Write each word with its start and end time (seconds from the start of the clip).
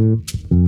Mm-hmm. 0.00 0.59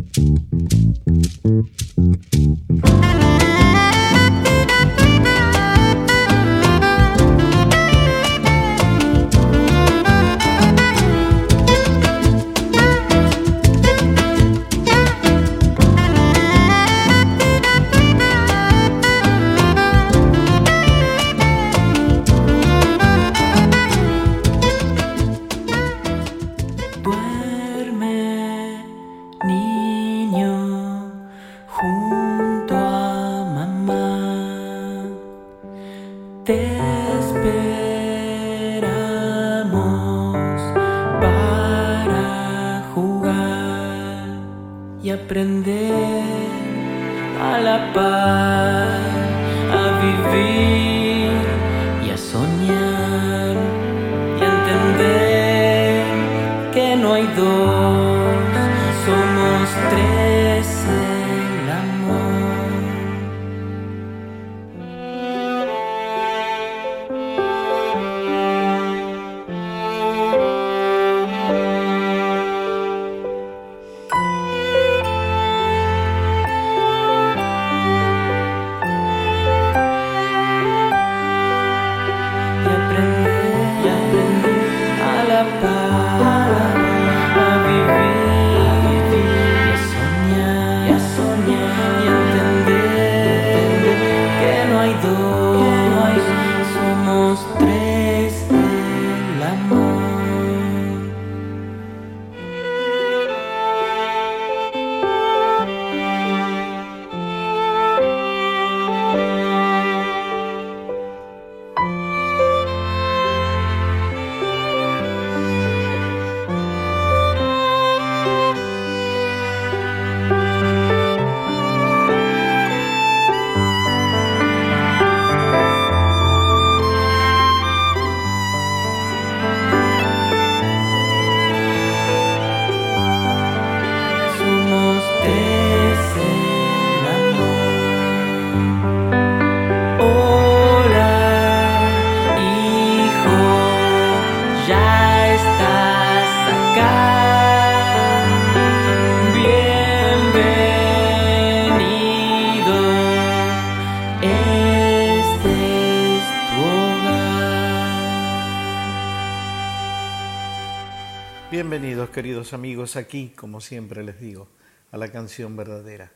Amigos, 162.82 162.96
aquí, 162.96 163.32
como 163.36 163.60
siempre 163.60 164.02
les 164.02 164.18
digo, 164.18 164.48
a 164.90 164.96
la 164.96 165.06
canción 165.12 165.56
verdadera. 165.56 166.10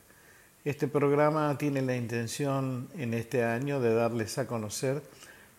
Este 0.65 0.89
programa 0.89 1.57
tiene 1.57 1.81
la 1.81 1.95
intención 1.95 2.89
en 2.97 3.13
este 3.13 3.45
año 3.45 3.79
de 3.79 3.93
darles 3.93 4.37
a 4.37 4.47
conocer 4.47 5.01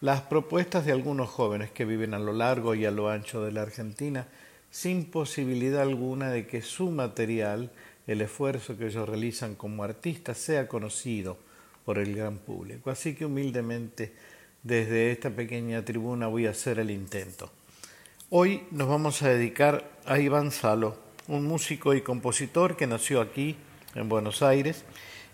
las 0.02 0.20
propuestas 0.20 0.84
de 0.84 0.92
algunos 0.92 1.30
jóvenes 1.30 1.70
que 1.70 1.86
viven 1.86 2.12
a 2.12 2.18
lo 2.18 2.34
largo 2.34 2.74
y 2.74 2.84
a 2.84 2.91
lo 2.91 3.08
ancho 3.08 3.42
de 3.42 3.52
la 3.52 3.62
Argentina 3.62 4.26
sin 4.70 5.06
posibilidad 5.06 5.80
alguna 5.80 6.28
de 6.30 6.47
que 6.47 6.60
su 6.60 6.91
material, 6.91 7.70
el 8.06 8.20
esfuerzo 8.20 8.76
que 8.76 8.88
ellos 8.88 9.08
realizan 9.08 9.54
como 9.54 9.84
artistas, 9.84 10.36
sea 10.36 10.68
conocido 10.68 11.38
por 11.86 11.97
el 11.97 12.14
gran 12.14 12.36
público. 12.36 12.91
Así 12.91 13.14
que 13.14 13.24
humildemente 13.24 14.12
desde 14.62 15.10
esta 15.10 15.30
pequeña 15.30 15.82
tribuna 15.86 16.26
voy 16.26 16.47
a 16.47 16.50
hacer 16.50 16.78
el 16.78 16.91
intento. 16.91 17.50
Hoy 18.30 18.64
nos 18.72 18.88
vamos 18.88 19.22
a 19.22 19.30
dedicar 19.30 19.97
a 20.08 20.19
Iván 20.19 20.50
Salo, 20.50 20.96
un 21.26 21.44
músico 21.44 21.92
y 21.92 22.00
compositor 22.00 22.76
que 22.76 22.86
nació 22.86 23.20
aquí, 23.20 23.56
en 23.94 24.08
Buenos 24.08 24.42
Aires, 24.42 24.86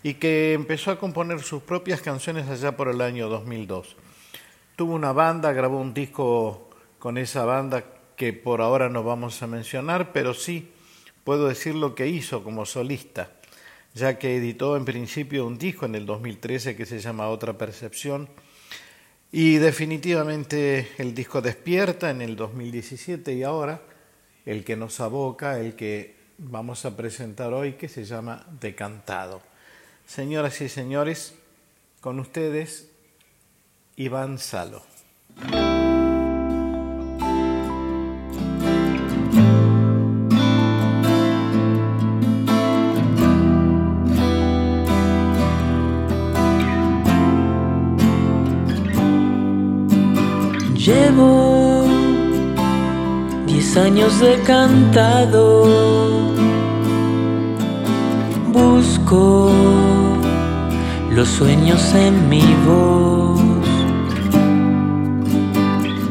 y 0.03 0.15
que 0.15 0.51
empezó 0.51 0.91
a 0.91 0.99
componer 0.99 1.41
sus 1.41 1.63
propias 1.63 2.01
canciones 2.01 2.49
allá 2.49 2.75
por 2.75 2.89
el 2.89 2.99
año 2.99 3.29
2002. 3.29 3.95
Tuvo 4.75 4.93
una 4.93 5.13
banda, 5.13 5.53
grabó 5.53 5.79
un 5.79 5.93
disco 5.93 6.69
con 6.99 7.17
esa 7.17 7.45
banda 7.45 7.85
que 8.17 8.33
por 8.33 8.61
ahora 8.61 8.89
no 8.89 9.03
vamos 9.03 9.41
a 9.41 9.47
mencionar, 9.47 10.11
pero 10.11 10.33
sí 10.33 10.71
puedo 11.23 11.47
decir 11.47 11.73
lo 11.73 11.95
que 11.95 12.07
hizo 12.07 12.43
como 12.43 12.65
solista, 12.65 13.31
ya 13.93 14.19
que 14.19 14.35
editó 14.35 14.75
en 14.75 14.83
principio 14.83 15.47
un 15.47 15.57
disco 15.57 15.85
en 15.85 15.95
el 15.95 16.05
2013 16.05 16.75
que 16.75 16.85
se 16.85 16.99
llama 16.99 17.29
Otra 17.29 17.57
Percepción, 17.57 18.27
y 19.31 19.55
definitivamente 19.55 20.89
el 20.97 21.13
disco 21.13 21.41
despierta 21.41 22.09
en 22.09 22.21
el 22.21 22.35
2017 22.35 23.33
y 23.33 23.43
ahora 23.43 23.94
el 24.45 24.63
que 24.63 24.75
nos 24.75 24.99
aboca, 24.99 25.59
el 25.59 25.75
que 25.75 26.15
vamos 26.37 26.85
a 26.85 26.95
presentar 26.95 27.53
hoy, 27.53 27.73
que 27.73 27.89
se 27.89 28.05
llama 28.05 28.45
Decantado. 28.59 29.41
Señoras 30.05 30.61
y 30.61 30.69
señores, 30.69 31.35
con 32.01 32.19
ustedes 32.19 32.89
Iván 33.95 34.37
Salo. 34.37 34.83
Llevo 50.75 51.54
años 53.77 54.19
de 54.19 54.39
cantado, 54.41 55.65
busco 58.51 59.51
los 61.11 61.27
sueños 61.27 61.93
en 61.93 62.29
mi 62.29 62.43
voz, 62.65 63.41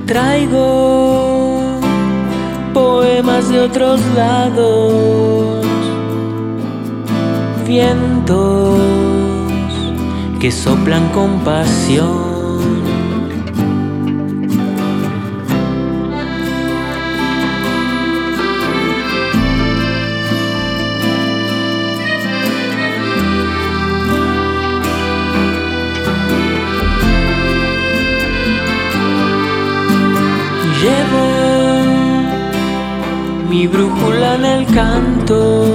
traigo 0.07 1.63
poemas 2.73 3.49
de 3.49 3.61
otros 3.61 4.01
lados, 4.15 5.65
vientos 7.67 8.81
que 10.41 10.51
soplan 10.51 11.09
con 11.11 11.41
pasión 11.41 12.24
canto, 34.75 35.67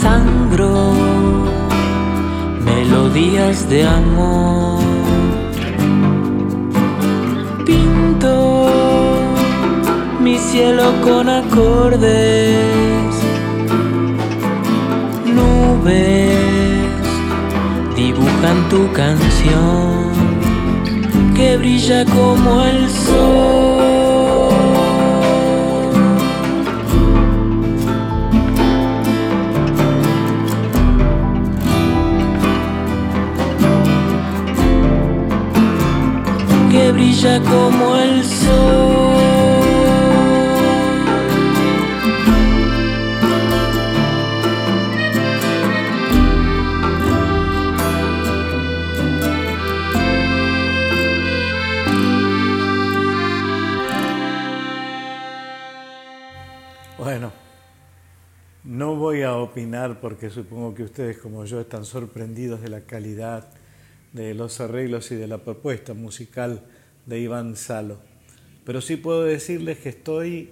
sangro, 0.00 0.92
melodías 2.64 3.68
de 3.68 3.84
amor. 3.84 4.84
Pinto 7.66 8.34
mi 10.20 10.38
cielo 10.38 10.92
con 11.02 11.28
acordes, 11.28 13.14
nubes 15.26 16.36
dibujan 17.96 18.68
tu 18.70 18.92
canción 18.92 20.12
que 21.34 21.56
brilla 21.56 22.04
como 22.04 22.62
el 22.62 22.88
sol. 22.88 23.71
Brilla 36.92 37.40
como 37.40 37.96
el 37.96 38.24
sol. 38.24 39.32
opinar 59.52 60.00
porque 60.00 60.30
supongo 60.30 60.74
que 60.74 60.84
ustedes 60.84 61.18
como 61.18 61.44
yo 61.44 61.60
están 61.60 61.84
sorprendidos 61.84 62.62
de 62.62 62.70
la 62.70 62.82
calidad 62.82 63.50
de 64.12 64.34
los 64.34 64.60
arreglos 64.60 65.10
y 65.10 65.16
de 65.16 65.26
la 65.26 65.38
propuesta 65.38 65.94
musical 65.94 66.62
de 67.06 67.20
Iván 67.20 67.56
Salo. 67.56 67.98
Pero 68.64 68.80
sí 68.80 68.96
puedo 68.96 69.24
decirles 69.24 69.78
que 69.78 69.88
estoy 69.88 70.50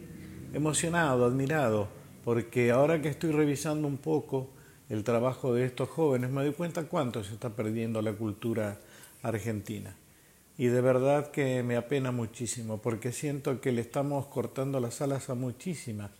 emocionado, 0.52 1.24
admirado, 1.24 1.88
porque 2.24 2.70
ahora 2.70 3.00
que 3.00 3.08
estoy 3.08 3.32
revisando 3.32 3.86
un 3.86 3.98
poco 3.98 4.48
el 4.88 5.04
trabajo 5.04 5.54
de 5.54 5.64
estos 5.64 5.88
jóvenes, 5.88 6.30
me 6.30 6.42
doy 6.42 6.52
cuenta 6.52 6.84
cuánto 6.84 7.22
se 7.22 7.34
está 7.34 7.50
perdiendo 7.50 8.02
la 8.02 8.12
cultura 8.12 8.78
argentina. 9.22 9.94
Y 10.58 10.66
de 10.66 10.80
verdad 10.80 11.30
que 11.30 11.62
me 11.62 11.76
apena 11.76 12.10
muchísimo, 12.10 12.78
porque 12.78 13.12
siento 13.12 13.60
que 13.60 13.72
le 13.72 13.80
estamos 13.80 14.26
cortando 14.26 14.80
las 14.80 15.00
alas 15.00 15.30
a 15.30 15.34
muchísimas 15.34 16.10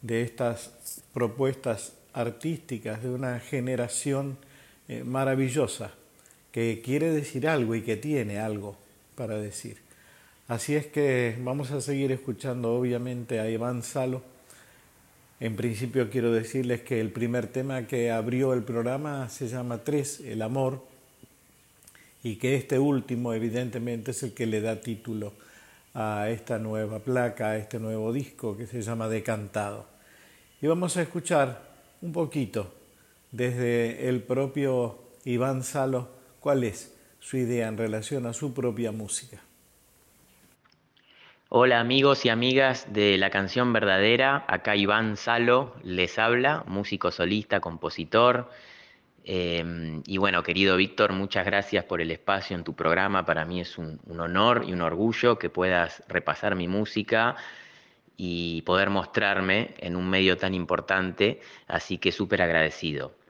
de 0.00 0.22
estas 0.22 1.04
propuestas 1.12 1.92
artísticas 2.12 3.02
de 3.02 3.10
una 3.10 3.38
generación 3.38 4.38
eh, 4.88 5.04
maravillosa 5.04 5.92
que 6.50 6.82
quiere 6.84 7.12
decir 7.12 7.48
algo 7.48 7.74
y 7.74 7.82
que 7.82 7.96
tiene 7.96 8.38
algo 8.38 8.76
para 9.14 9.38
decir. 9.38 9.78
Así 10.48 10.74
es 10.74 10.86
que 10.86 11.36
vamos 11.40 11.70
a 11.70 11.80
seguir 11.80 12.12
escuchando 12.12 12.74
obviamente 12.74 13.40
a 13.40 13.48
Iván 13.48 13.82
Salo. 13.82 14.22
En 15.40 15.56
principio 15.56 16.10
quiero 16.10 16.32
decirles 16.32 16.82
que 16.82 17.00
el 17.00 17.10
primer 17.10 17.46
tema 17.46 17.86
que 17.86 18.10
abrió 18.10 18.52
el 18.52 18.62
programa 18.62 19.28
se 19.28 19.48
llama 19.48 19.84
Tres, 19.84 20.20
el 20.20 20.42
amor, 20.42 20.84
y 22.22 22.36
que 22.36 22.54
este 22.54 22.78
último 22.78 23.34
evidentemente 23.34 24.12
es 24.12 24.22
el 24.22 24.34
que 24.34 24.46
le 24.46 24.60
da 24.60 24.80
título 24.80 25.32
a 25.94 26.28
esta 26.30 26.58
nueva 26.58 27.00
placa, 27.00 27.50
a 27.50 27.56
este 27.56 27.78
nuevo 27.78 28.12
disco 28.12 28.56
que 28.56 28.66
se 28.66 28.82
llama 28.82 29.08
Decantado. 29.08 29.86
Y 30.60 30.66
vamos 30.66 30.96
a 30.96 31.02
escuchar 31.02 31.62
un 32.00 32.12
poquito 32.12 32.72
desde 33.30 34.08
el 34.08 34.22
propio 34.22 34.98
Iván 35.24 35.64
Salo 35.64 36.08
cuál 36.40 36.64
es 36.64 36.92
su 37.22 37.36
idea 37.36 37.68
en 37.68 37.78
relación 37.78 38.26
a 38.26 38.32
su 38.32 38.52
propia 38.52 38.90
música. 38.90 39.40
Hola 41.50 41.78
amigos 41.78 42.24
y 42.24 42.30
amigas 42.30 42.92
de 42.92 43.16
la 43.16 43.30
canción 43.30 43.72
verdadera, 43.72 44.44
acá 44.48 44.74
Iván 44.74 45.16
Salo 45.16 45.76
les 45.84 46.18
habla, 46.18 46.64
músico 46.66 47.12
solista, 47.12 47.60
compositor. 47.60 48.50
Em, 49.24 50.02
y 50.04 50.18
bueno, 50.18 50.42
querido 50.42 50.76
Víctor, 50.76 51.12
muchas 51.12 51.46
gracias 51.46 51.84
por 51.84 52.00
el 52.00 52.10
espacio 52.10 52.56
en 52.56 52.64
tu 52.64 52.74
programa. 52.74 53.24
Para 53.24 53.44
mí 53.44 53.60
es 53.60 53.78
un 53.78 54.00
honor 54.18 54.64
y 54.66 54.72
un 54.72 54.82
orgullo 54.82 55.38
que 55.38 55.48
puedas 55.48 56.02
repasar 56.08 56.56
mi 56.56 56.66
música 56.66 57.36
y 58.16 58.62
poder 58.62 58.90
mostrarme 58.90 59.74
en 59.78 59.94
un 59.94 60.10
medio 60.10 60.36
tan 60.36 60.54
importante, 60.54 61.40
así 61.68 61.98
que 61.98 62.10
súper 62.10 62.42
agradecido. 62.42 63.21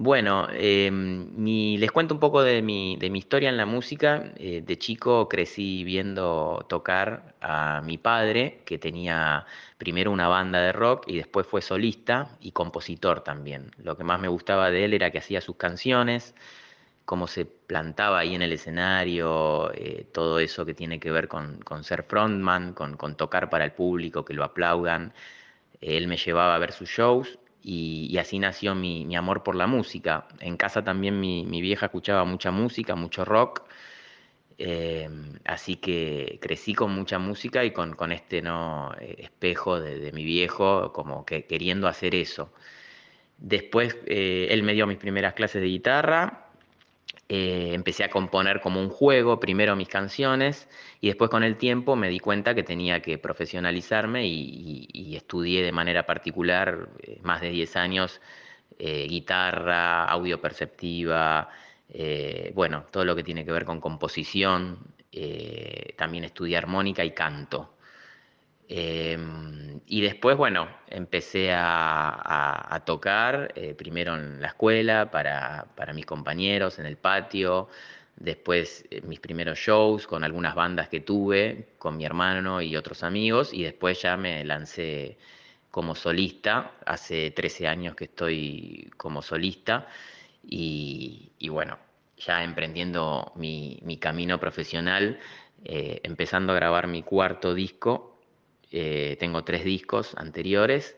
Bueno, 0.00 0.46
em, 0.52 1.34
les 1.76 1.90
cuento 1.90 2.14
un 2.14 2.20
poco 2.20 2.42
de 2.44 2.62
mi, 2.62 2.96
de 2.96 3.10
mi 3.10 3.18
historia 3.18 3.48
en 3.48 3.56
la 3.56 3.66
música. 3.66 4.32
Eh, 4.36 4.62
de 4.64 4.78
chico 4.78 5.28
crecí 5.28 5.82
viendo 5.82 6.64
tocar 6.68 7.34
a 7.40 7.82
mi 7.84 7.98
padre, 7.98 8.62
que 8.64 8.78
tenía 8.78 9.44
primero 9.76 10.12
una 10.12 10.28
banda 10.28 10.60
de 10.60 10.70
rock 10.70 11.04
y 11.08 11.16
después 11.16 11.48
fue 11.48 11.62
solista 11.62 12.38
y 12.40 12.52
compositor 12.52 13.22
también. 13.22 13.72
Lo 13.82 13.96
que 13.96 14.04
más 14.04 14.20
me 14.20 14.28
gustaba 14.28 14.70
de 14.70 14.84
él 14.84 14.94
era 14.94 15.10
que 15.10 15.18
hacía 15.18 15.40
sus 15.40 15.56
canciones, 15.56 16.32
cómo 17.04 17.26
se 17.26 17.46
plantaba 17.46 18.20
ahí 18.20 18.34
en 18.36 18.42
el 18.42 18.52
escenario, 18.52 19.72
eh, 19.74 20.06
todo 20.12 20.38
eso 20.40 20.64
que 20.66 20.74
tiene 20.74 21.00
que 21.00 21.10
ver 21.10 21.28
con, 21.28 21.60
ser 21.82 22.04
frontman, 22.04 22.74
con, 22.74 23.16
tocar 23.16 23.50
para 23.50 23.64
el 23.64 23.72
público, 23.72 24.24
que 24.24 24.34
lo 24.34 24.44
aplaudan. 24.44 25.12
Él 25.80 26.08
me 26.08 26.16
llevaba 26.16 26.54
a 26.56 26.58
ver 26.58 26.72
sus 26.72 26.88
shows 26.88 27.38
y, 27.70 28.16
así 28.16 28.38
nació 28.38 28.74
mi, 28.74 29.14
amor 29.14 29.42
por 29.42 29.54
la 29.54 29.66
música. 29.66 30.26
En 30.40 30.56
casa 30.56 30.82
también 30.84 31.20
mi, 31.20 31.44
vieja 31.60 31.86
escuchaba 31.86 32.24
mucha 32.24 32.50
música, 32.50 32.94
mucho 32.94 33.26
rock. 33.26 33.62
Eh, 34.56 35.08
así 35.44 35.76
que 35.76 36.38
crecí 36.40 36.74
con 36.74 36.92
mucha 36.92 37.18
música 37.18 37.64
y 37.64 37.72
con, 37.72 38.12
este 38.12 38.40
¿no? 38.42 38.94
Eh, 39.00 39.16
espejo 39.18 39.80
de, 39.80 40.12
mi 40.12 40.24
viejo, 40.24 40.92
como 40.94 41.26
que 41.26 41.44
queriendo 41.44 41.88
hacer 41.88 42.14
eso. 42.14 42.52
Después 43.36 43.96
él 44.06 44.62
me 44.62 44.72
dio 44.72 44.86
mis 44.86 44.98
primeras 44.98 45.34
clases 45.34 45.60
de 45.62 45.68
guitarra 45.68 46.47
eh, 47.28 47.72
empecé 47.74 48.04
a 48.04 48.10
componer 48.10 48.60
como 48.60 48.80
un 48.80 48.88
juego, 48.88 49.38
primero 49.38 49.76
mis 49.76 49.88
canciones, 49.88 50.68
y 51.00 51.08
después 51.08 51.30
con 51.30 51.42
el 51.44 51.56
tiempo 51.58 51.94
me 51.94 52.08
di 52.08 52.20
cuenta 52.20 52.54
que 52.54 52.62
tenía 52.62 53.02
que 53.02 53.18
profesionalizarme 53.18 54.26
y, 54.26 55.14
estudié 55.16 55.62
de 55.62 55.72
manera 55.72 56.06
particular 56.06 56.88
eh, 57.02 57.18
más 57.22 57.40
de 57.40 57.50
10 57.50 57.76
años 57.76 58.20
eh, 58.78 59.06
guitarra, 59.08 60.04
audio 60.04 60.40
perceptiva, 60.40 61.48
bueno, 62.54 62.84
todo 62.90 63.04
lo 63.04 63.16
que 63.16 63.24
tiene 63.24 63.44
que 63.44 63.52
ver 63.52 63.64
con 63.64 63.80
composición, 63.80 64.78
también 65.96 66.24
estudié 66.24 66.56
armónica 66.56 67.04
y 67.04 67.12
canto. 67.12 67.77
Em, 68.68 69.80
y 69.86 70.02
después, 70.02 70.36
bueno, 70.36 70.68
empecé 70.88 71.50
a, 71.54 72.82
tocar, 72.84 73.52
eh, 73.56 73.74
primero 73.74 74.14
en 74.16 74.40
la 74.40 74.48
escuela, 74.48 75.10
para, 75.10 75.66
mis 75.94 76.06
compañeros, 76.06 76.78
en 76.78 76.86
el 76.86 76.96
patio, 76.96 77.68
después 78.16 78.86
eh, 78.90 79.00
mis 79.02 79.20
primeros 79.20 79.58
shows 79.58 80.06
con 80.06 80.24
algunas 80.24 80.54
bandas 80.54 80.88
que 80.88 81.00
tuve, 81.00 81.68
con 81.78 81.96
mi 81.96 82.04
hermano 82.04 82.60
y 82.62 82.76
otros 82.76 83.02
amigos, 83.02 83.52
y 83.54 83.64
después 83.64 84.02
ya 84.02 84.16
me 84.16 84.44
lancé 84.44 85.18
como 85.70 85.94
solista, 85.94 86.72
hace 86.86 87.30
13 87.30 87.68
años 87.68 87.94
que 87.96 88.04
estoy 88.04 88.90
como 88.96 89.22
solista, 89.22 89.86
y, 90.50 91.30
bueno, 91.50 91.78
ya 92.18 92.42
emprendiendo 92.44 93.32
mi, 93.36 93.98
camino 94.00 94.38
profesional, 94.40 95.18
eh, 95.64 96.00
empezando 96.04 96.52
a 96.52 96.56
grabar 96.56 96.86
mi 96.86 97.02
cuarto 97.02 97.54
disco 97.54 98.17
eh, 98.70 99.16
tengo 99.18 99.44
tres 99.44 99.64
discos 99.64 100.14
anteriores 100.16 100.96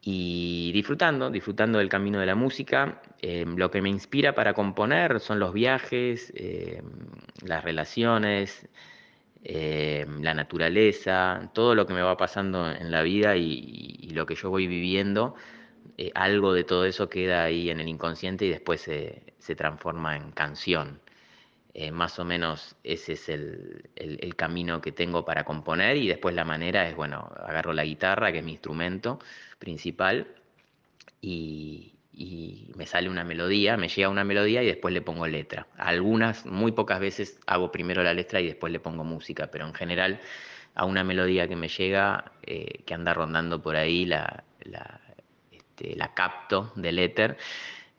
y 0.00 0.70
disfrutando, 0.72 1.30
disfrutando 1.30 1.78
del 1.78 1.88
camino 1.88 2.20
de 2.20 2.26
la 2.26 2.34
música. 2.34 3.02
Eh, 3.20 3.44
lo 3.46 3.70
que 3.70 3.82
me 3.82 3.88
inspira 3.88 4.34
para 4.34 4.54
componer 4.54 5.20
son 5.20 5.38
los 5.38 5.52
viajes, 5.52 6.32
eh, 6.36 6.82
las 7.42 7.64
relaciones, 7.64 8.68
la 9.40 10.34
naturaleza, 10.34 11.50
todo 11.54 11.74
lo 11.74 11.86
que 11.86 11.94
me 11.94 12.02
va 12.02 12.16
pasando 12.16 12.70
en 12.70 12.90
la 12.90 13.02
vida 13.02 13.36
y, 13.36 14.10
lo 14.12 14.26
que 14.26 14.34
yo 14.34 14.50
voy 14.50 14.66
viviendo. 14.66 15.34
algo 16.14 16.52
de 16.52 16.64
todo 16.64 16.84
eso 16.84 17.08
queda 17.08 17.44
ahí 17.44 17.70
en 17.70 17.80
el 17.80 17.88
inconsciente 17.88 18.46
y 18.46 18.50
después 18.50 18.82
se 18.82 19.54
transforma 19.56 20.16
en 20.16 20.32
canción. 20.32 21.00
Eh, 21.80 21.92
más 21.92 22.18
o 22.18 22.24
menos 22.24 22.74
ese 22.82 23.12
es 23.12 23.28
el, 23.28 24.34
camino 24.34 24.80
que 24.80 24.90
tengo 24.90 25.24
para 25.24 25.44
componer 25.44 25.96
y 25.96 26.08
después 26.08 26.34
la 26.34 26.44
manera 26.44 26.88
es, 26.88 26.96
bueno, 26.96 27.30
agarro 27.38 27.72
la 27.72 27.84
guitarra, 27.84 28.32
que 28.32 28.38
es 28.38 28.44
mi 28.44 28.50
instrumento 28.50 29.20
principal, 29.60 30.26
y, 31.20 31.94
me 32.74 32.84
sale 32.86 33.08
una 33.08 33.22
melodía, 33.22 33.76
me 33.76 33.88
llega 33.88 34.08
una 34.08 34.24
melodía 34.24 34.60
y 34.64 34.66
después 34.66 34.92
le 34.92 35.02
pongo 35.02 35.28
letra. 35.28 35.68
Algunas, 35.76 36.46
muy 36.46 36.72
pocas 36.72 36.98
veces 36.98 37.38
hago 37.46 37.70
primero 37.70 38.02
la 38.02 38.12
letra 38.12 38.40
y 38.40 38.46
después 38.48 38.72
le 38.72 38.80
pongo 38.80 39.04
música, 39.04 39.48
pero 39.52 39.64
en 39.64 39.74
general 39.74 40.20
a 40.74 40.84
una 40.84 41.04
melodía 41.04 41.46
que 41.46 41.54
me 41.54 41.68
llega, 41.68 42.32
eh, 42.42 42.82
que 42.86 42.94
anda 42.94 43.14
rondando 43.14 43.62
por 43.62 43.76
ahí, 43.76 44.04
la, 44.04 44.42
la, 44.62 45.00
este, 45.52 45.96
capto 46.14 46.72
del 46.74 46.98
éter 46.98 47.36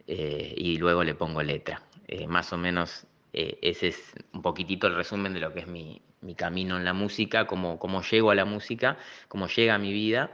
eh, 0.05 0.53
y 0.57 0.77
luego 0.77 1.05
le 1.05 1.15
pongo 1.15 1.41
letra. 1.43 1.81
más 2.27 2.51
o 2.51 2.57
menos 2.57 3.05
ese 3.33 3.89
es 3.89 4.13
un 4.33 4.41
poquitito 4.41 4.88
el 4.88 4.95
resumen 4.95 5.33
de 5.33 5.39
lo 5.39 5.53
que 5.53 5.62
es 5.62 5.67
mi, 5.67 6.01
camino 6.36 6.77
en 6.77 6.86
la 6.86 6.93
música, 6.93 7.48
cómo, 7.48 7.79
cómo 7.79 8.01
llego 8.01 8.31
a 8.31 8.36
la 8.36 8.45
música, 8.45 8.98
cómo 9.27 9.48
llega 9.48 9.75
a 9.75 9.77
mi 9.77 9.93
vida 9.93 10.31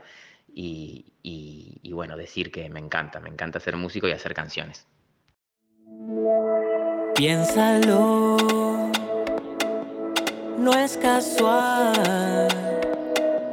y, 0.56 1.92
bueno, 1.92 2.16
decir 2.16 2.50
que 2.50 2.68
me 2.70 2.80
encanta, 2.80 3.20
me 3.20 3.28
encanta 3.28 3.60
ser 3.60 3.76
músico 3.76 4.08
y 4.08 4.12
hacer 4.12 4.34
canciones. 4.34 4.86
Piénsalo, 7.14 8.36
no 10.58 10.72
es 10.72 10.96
casual. 10.96 12.48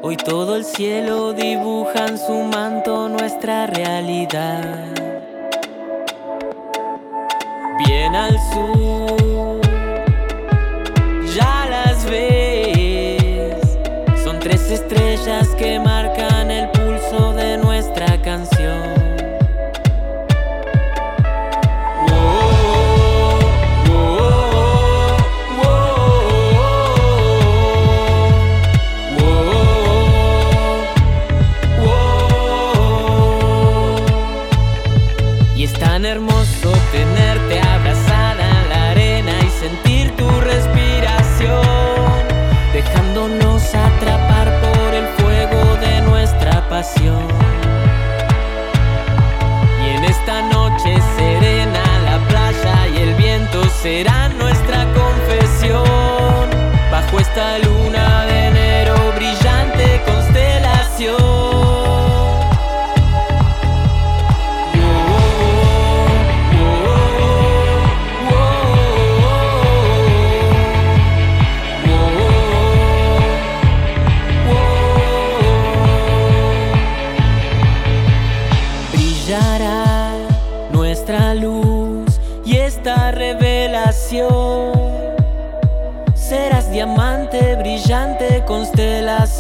Hoy 0.02 0.18
todo 0.18 0.58
el 0.58 0.66
cielo 0.66 1.34
dibuja 1.34 2.08
en 2.08 2.18
su 2.18 2.34
manto 2.44 3.08
nuestra 3.08 3.68
realidad. 3.68 4.94
Bien 7.86 8.16
al 8.16 8.38
sur, 8.52 8.93
estrellas 14.74 15.50
que 15.56 15.80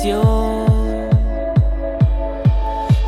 Y 0.05 0.10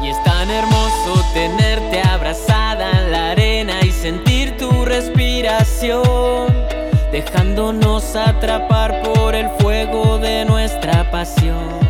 es 0.07 0.23
tan 0.23 0.49
hermoso 0.49 1.21
tenerte 1.33 2.01
abrazada 2.01 2.89
en 2.91 3.11
la 3.11 3.31
arena 3.31 3.81
y 3.81 3.91
sentir 3.91 4.55
tu 4.55 4.85
respiración, 4.85 6.47
dejándonos 7.11 8.15
atrapar 8.15 9.01
por 9.03 9.35
el 9.35 9.49
fuego 9.59 10.19
de 10.19 10.45
nuestra 10.45 11.11
pasión. 11.11 11.84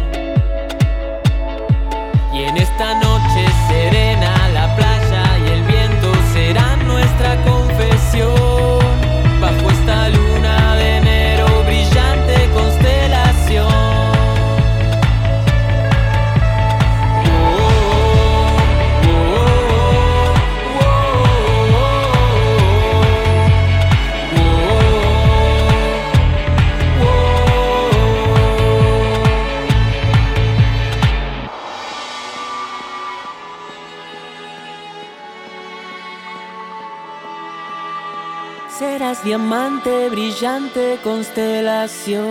Diamante, 39.36 40.10
brillante 40.10 40.98
constelación. 41.04 42.24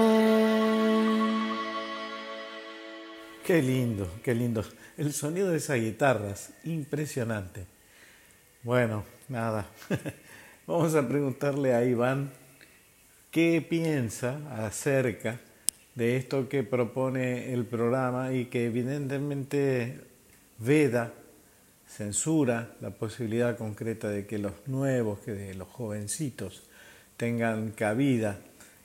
Qué 3.44 3.60
lindo, 3.60 4.08
qué 4.22 4.34
lindo. 4.34 4.64
El 4.96 5.12
sonido 5.12 5.50
de 5.50 5.58
esas 5.58 5.80
guitarras, 5.80 6.54
impresionante. 6.64 7.66
Bueno, 8.62 9.04
nada. 9.28 9.66
Vamos 10.66 10.94
a 10.94 11.06
preguntarle 11.06 11.74
a 11.74 11.84
Iván 11.84 12.30
qué 13.30 13.60
piensa 13.60 14.38
acerca 14.66 15.40
de 15.94 16.16
esto 16.16 16.48
que 16.48 16.62
propone 16.62 17.52
el 17.52 17.66
programa 17.66 18.32
y 18.32 18.46
que 18.46 18.64
evidentemente 18.64 20.00
veda, 20.58 21.12
censura 21.86 22.74
la 22.80 22.92
posibilidad 22.92 23.58
concreta 23.58 24.08
de 24.08 24.26
que 24.26 24.38
los 24.38 24.54
nuevos, 24.66 25.18
que 25.18 25.32
de 25.32 25.52
los 25.52 25.68
jovencitos 25.68 26.62
tengan 27.16 27.70
cabida 27.70 28.40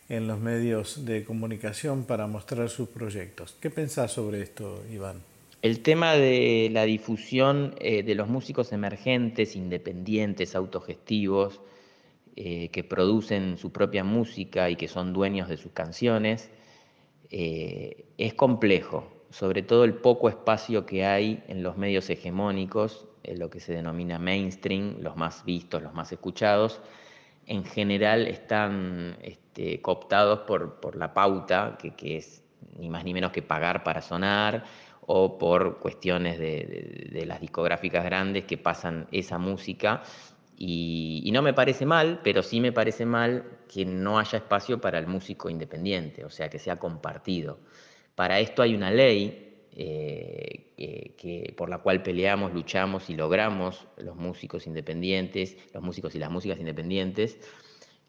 en 0.08 0.28
los 0.28 0.40
medios 0.40 1.06
de 1.06 1.24
comunicación 1.24 2.04
para 2.04 2.28
mostrar 2.28 2.70
sus 2.70 2.90
proyectos. 2.90 3.56
¿Qué 3.60 3.70
pensás 3.70 4.12
sobre 4.12 4.42
esto, 4.42 4.84
Iván? 4.92 5.22
El 5.62 5.82
tema 5.82 6.14
de 6.14 6.70
la 6.72 6.84
difusión 6.86 7.76
eh, 7.80 8.02
de 8.04 8.16
los 8.16 8.28
músicos 8.28 8.72
emergentes, 8.72 9.56
independientes, 9.56 10.56
autogestivos, 10.56 11.60
eh, 12.36 12.70
que 12.70 12.86
producen 12.86 13.58
su 13.58 13.72
propia 13.72 14.06
música 14.06 14.70
y 14.70 14.78
que 14.78 14.88
son 14.88 15.12
dueños 15.12 15.50
de 15.50 15.58
sus 15.58 15.74
canciones, 15.74 16.50
eh, 17.30 18.06
es 18.18 18.34
complejo, 18.34 19.12
sobre 19.30 19.62
todo 19.62 19.84
el 19.84 19.96
poco 19.96 20.30
espacio 20.30 20.86
que 20.86 21.06
hay 21.06 21.44
en 21.48 21.62
los 21.62 21.78
medios 21.78 22.10
hegemónicos, 22.10 23.06
en 23.24 23.40
lo 23.40 23.50
que 23.50 23.60
se 23.60 23.74
denomina 23.74 24.18
mainstream, 24.18 25.02
los 25.02 25.18
más 25.18 25.44
vistos, 25.44 25.84
los 25.84 25.94
más 25.94 26.12
escuchados, 26.14 26.80
en 27.50 27.66
general 27.66 28.28
están 28.28 29.18
este, 29.22 29.82
cooptados 29.82 30.42
por, 30.42 30.96
la 30.96 31.14
pauta, 31.14 31.78
que, 31.78 32.18
es 32.18 32.44
ni 32.78 32.90
más 32.90 33.04
ni 33.04 33.14
menos 33.14 33.32
que 33.32 33.42
pagar 33.42 33.84
para 33.84 34.02
sonar, 34.02 34.64
o 35.08 35.40
por 35.40 35.80
cuestiones 35.80 36.38
de, 36.38 37.24
las 37.26 37.42
discográficas 37.42 38.06
grandes 38.06 38.46
que 38.46 38.58
pasan 38.58 39.08
esa 39.12 39.40
música. 39.40 40.04
Y, 40.56 41.24
y, 41.26 41.32
no 41.32 41.42
me 41.42 41.54
parece 41.54 41.88
mal, 41.88 42.20
pero 42.24 42.44
sí 42.44 42.62
me 42.62 42.72
parece 42.72 43.06
mal 43.06 43.44
que 43.68 43.84
no 43.84 44.20
haya 44.20 44.38
espacio 44.38 44.80
para 44.80 45.00
el 45.00 45.08
músico 45.08 45.50
independiente, 45.50 46.24
o 46.26 46.30
sea, 46.30 46.50
que 46.50 46.60
sea 46.60 46.78
compartido. 46.78 47.60
Para 48.14 48.40
esto 48.40 48.62
hay 48.62 48.76
una 48.76 48.92
ley 48.92 49.49
eh, 49.82 51.14
que, 51.18 51.54
por 51.56 51.70
la 51.70 51.78
cual 51.78 52.04
peleamos, 52.04 52.54
luchamos 52.54 53.10
y 53.10 53.16
logramos 53.16 53.88
los 53.96 54.18
músicos 54.18 54.68
independientes, 54.68 55.56
los 55.74 55.82
músicos 55.82 56.14
y 56.16 56.20
las 56.20 56.30
músicas 56.30 56.60
independientes, 56.60 57.38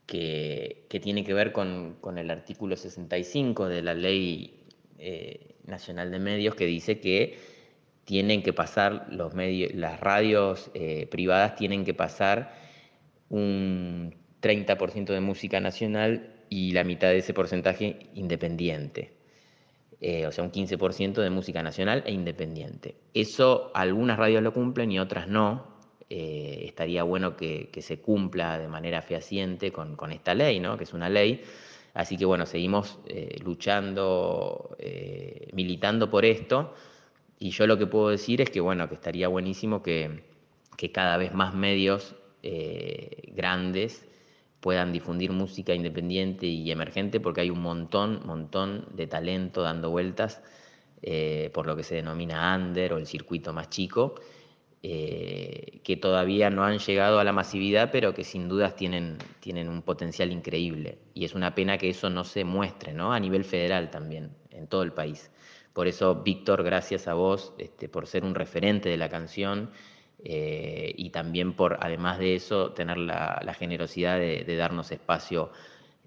que, 0.05 0.89
tiene 1.01 1.23
que 1.23 1.33
ver 1.33 1.53
con, 1.53 1.97
el 2.19 2.31
artículo 2.31 2.75
65 2.75 3.69
de 3.69 3.83
la 3.83 3.95
Ley 3.95 4.67
eh, 4.99 5.55
Nacional 5.65 6.11
de 6.11 6.19
Medios, 6.19 6.57
que 6.57 6.67
dice 6.67 6.99
que 6.99 7.39
tienen 8.05 8.43
que 8.43 8.53
pasar 8.53 9.07
los 9.13 9.35
medios, 9.35 9.73
las 9.73 10.01
radios 10.01 10.73
eh, 10.75 11.07
privadas 11.09 11.55
tienen 11.55 11.85
que 11.85 11.95
pasar 11.95 12.53
un 13.29 14.17
30% 14.43 15.05
de 15.05 15.21
música 15.21 15.61
nacional 15.61 16.35
y 16.49 16.73
la 16.73 16.83
mitad 16.83 17.11
de 17.11 17.19
ese 17.19 17.33
porcentaje 17.33 18.09
independiente. 18.15 19.20
Eh, 20.01 20.27
o 20.27 20.33
sea, 20.33 20.45
un 20.45 20.51
15% 20.51 21.21
de 21.21 21.29
música 21.29 21.63
nacional 21.63 22.03
e 22.07 22.13
independiente. 22.13 22.97
Eso 23.13 23.71
algunas 23.75 24.19
radios 24.19 24.43
lo 24.43 24.55
cumplen 24.55 24.91
y 24.91 24.99
otras 24.99 25.29
no. 25.29 25.69
Eh, 26.09 26.63
estaría 26.65 27.03
bueno 27.03 27.37
que, 27.37 27.69
se 27.81 28.01
cumpla 28.01 28.59
de 28.59 28.67
manera 28.67 29.03
fehaciente 29.03 29.71
con, 29.73 29.97
esta 30.11 30.35
ley, 30.35 30.59
¿no? 30.59 30.79
que 30.79 30.85
es 30.85 30.95
una 30.95 31.11
ley. 31.11 31.43
Así 31.93 32.17
que 32.17 32.25
bueno, 32.25 32.47
seguimos 32.47 32.99
eh, 33.09 33.37
luchando, 33.45 34.77
militando 35.53 36.09
por 36.09 36.25
esto. 36.25 36.75
Y 37.39 37.51
yo 37.51 37.67
lo 37.67 37.77
que 37.77 37.87
puedo 37.87 38.09
decir 38.09 38.41
es 38.41 38.51
que 38.51 38.61
bueno, 38.61 38.89
que 38.89 38.95
estaría 38.95 39.29
buenísimo 39.29 39.83
que, 39.83 40.23
que 40.77 40.93
cada 40.93 41.19
vez 41.19 41.35
más 41.35 41.55
medios 41.55 42.15
grandes 43.35 44.10
puedan 44.61 44.93
difundir 44.93 45.33
música 45.33 45.75
independiente 45.75 46.47
y 46.47 46.71
emergente 46.71 47.19
porque 47.21 47.43
hay 47.43 47.51
un 47.51 47.61
montón, 47.61 48.21
montón 48.25 48.87
de 48.95 49.07
talento 49.07 49.63
dando 49.63 49.91
vueltas 49.91 50.43
eh, 51.03 51.51
por 51.55 51.67
lo 51.67 51.77
que 51.77 51.83
se 51.83 51.95
denomina 51.95 52.55
under 52.57 52.93
o 52.93 52.99
el 52.99 53.07
circuito 53.07 53.55
más 53.55 53.71
chico, 53.71 54.17
eh, 54.83 55.81
que 55.83 55.97
todavía 55.97 56.51
no 56.51 56.65
han 56.65 56.79
llegado 56.79 57.19
a 57.19 57.25
la 57.25 57.33
masividad, 57.33 57.91
pero 57.91 58.13
que 58.13 58.23
sin 58.23 58.49
dudas 58.49 58.77
tienen, 58.77 59.17
tienen 59.41 59.69
un 59.69 59.81
potencial 59.81 60.31
increíble. 60.31 60.99
Y 61.15 61.25
es 61.25 61.35
una 61.35 61.55
pena 61.55 61.79
que 61.79 61.89
eso 61.89 62.11
no 62.11 62.25
se 62.25 62.45
muestre, 62.45 62.93
¿no? 62.93 63.15
A 63.15 63.21
nivel 63.21 63.45
federal 63.45 63.91
también, 63.91 64.37
en 64.51 64.67
todo 64.67 64.83
el 64.83 64.93
país. 64.93 65.31
Por 65.73 65.87
eso, 65.87 66.17
Víctor, 66.17 66.63
gracias 66.65 67.09
a 67.09 67.15
vos 67.15 67.55
este, 67.59 67.89
por 67.89 68.07
ser 68.07 68.25
un 68.25 68.35
referente 68.35 68.91
de 68.91 68.97
la 68.99 69.09
canción 69.09 69.71
eh, 70.25 70.93
y 70.97 71.11
también 71.11 71.55
por, 71.55 71.79
además 71.81 72.19
de 72.19 72.35
eso, 72.35 72.73
tener 72.73 72.99
la, 72.99 73.55
generosidad 73.59 74.19
de, 74.19 74.57
darnos 74.57 74.93
espacio 74.93 75.51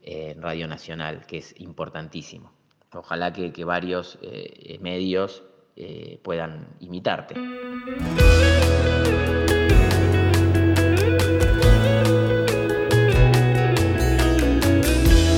en 0.02 0.42
Radio 0.42 0.68
Nacional, 0.68 1.26
que 1.26 1.38
es 1.38 1.60
importantísimo. 1.60 2.52
Ojalá 2.94 3.34
que, 3.34 3.66
varios 3.66 4.20
eh, 4.22 4.78
medios 4.82 5.44
eh, 5.76 6.20
puedan 6.24 6.68
imitarte. 6.80 7.34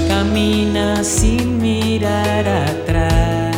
Camina 0.10 1.02
sin 1.04 1.60
mirar 1.60 2.46
atrás, 2.46 3.56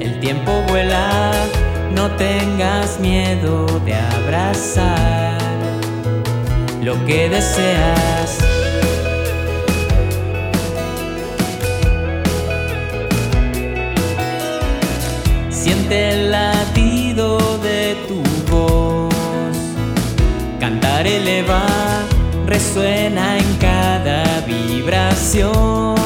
el 0.00 0.18
tiempo 0.20 0.62
vuela, 0.68 1.35
no 2.08 2.16
tengas 2.16 3.00
miedo 3.00 3.66
de 3.84 3.94
abrazar 3.94 5.38
lo 6.82 6.94
que 7.04 7.28
deseas 7.28 8.38
Siente 15.50 16.10
el 16.10 16.30
latido 16.30 17.58
de 17.58 17.96
tu 18.06 18.22
voz. 18.52 19.12
Cantar 20.60 21.08
eleva, 21.08 21.66
resuena 22.46 23.38
en 23.38 23.54
cada 23.56 24.42
vibración. 24.46 25.96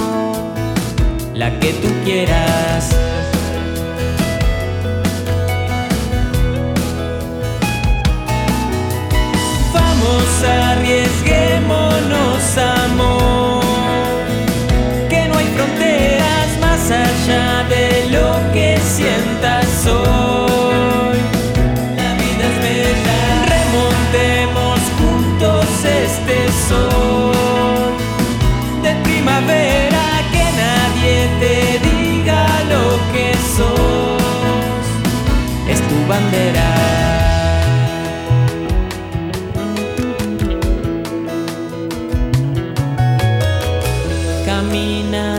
La 1.34 1.50
que 1.60 1.74
tú 1.74 1.88
quieras. 2.04 3.09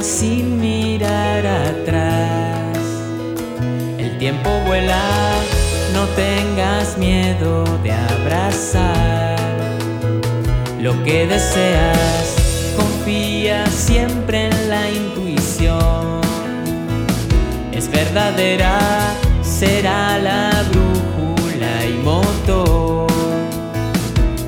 Sin 0.03 0.59
mirar 0.59 1.45
atrás 1.45 2.41
tiempo 4.21 4.51
vuela, 4.67 5.01
no 5.95 6.05
tengas 6.09 6.95
miedo 6.95 7.63
de 7.81 7.91
abrazar 7.91 9.35
lo 10.79 11.03
que 11.03 11.25
deseas, 11.25 12.35
confía 12.77 13.65
siempre 13.65 14.45
en 14.45 14.69
la 14.69 14.91
intuición. 14.91 16.21
Es 17.71 17.89
verdadera, 17.89 18.77
será 19.41 20.19
la 20.19 20.51
brújula 20.69 21.85
y 21.87 21.93
motor 22.03 23.09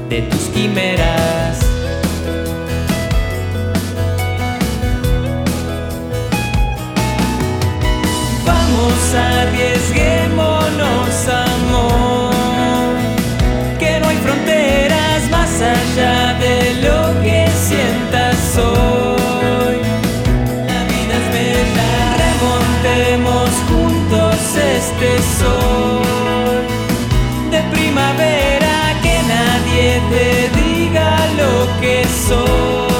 de 0.07 0.21
tus 0.21 0.41
quimeras. 0.53 1.22
Este 25.03 25.21
sol 25.39 26.63
de 27.51 27.61
primavera. 27.75 28.99
Que 29.01 29.21
nadie 29.27 30.01
te 30.09 30.27
diga 30.61 31.09
lo 31.37 31.81
que 31.81 32.05
sos. 32.27 32.91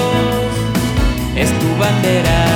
Es 1.35 1.49
tu 1.59 1.77
bandera. 1.79 2.52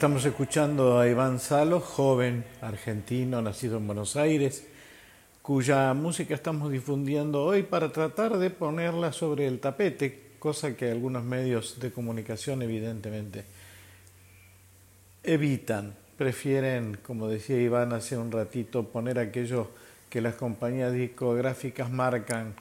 Estamos 0.00 0.24
escuchando 0.24 0.98
a 0.98 1.06
Iván 1.08 1.38
Salo, 1.38 1.78
joven 1.78 2.42
argentino, 2.62 3.42
nacido 3.42 3.76
en 3.76 3.86
Buenos 3.86 4.16
Aires, 4.16 4.66
cuya 5.42 5.92
música 5.92 6.34
estamos 6.34 6.72
difundiendo 6.72 7.44
hoy 7.44 7.64
para 7.64 7.92
tratar 7.92 8.38
de 8.38 8.48
ponerla 8.48 9.12
sobre 9.12 9.46
el 9.46 9.60
tapete, 9.60 10.36
cosa 10.38 10.74
que 10.74 10.90
algunos 10.90 11.22
medios 11.22 11.80
de 11.80 11.92
comunicación 11.92 12.62
evidentemente 12.62 13.44
evitan, 15.22 15.94
prefieren, 16.16 16.98
como 17.02 17.28
decía 17.28 17.60
Iván 17.60 17.92
hace 17.92 18.16
un 18.16 18.32
ratito, 18.32 18.84
poner 18.84 19.18
aquello 19.18 19.68
que 20.08 20.22
las 20.22 20.34
compañías 20.34 20.94
discográficas 20.94 21.90
marcan 21.90 22.54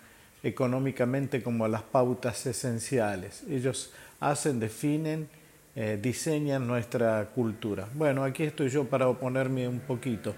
económicamente 0.44 1.44
como 1.44 1.68
las 1.68 1.84
pautas 1.84 2.46
esenciales. 2.46 3.44
Ellos 3.50 3.92
hacen, 4.20 4.60
definen, 4.60 5.30
eh, 5.76 6.00
diseñan 6.02 6.68
nuestra 6.68 7.26
cultura. 7.34 7.88
Bueno, 7.94 8.24
aquí 8.24 8.44
estoy 8.44 8.70
yo 8.70 8.86
para 8.86 9.08
oponerme 9.08 9.68
un 9.68 9.80
poquito. 9.80 10.34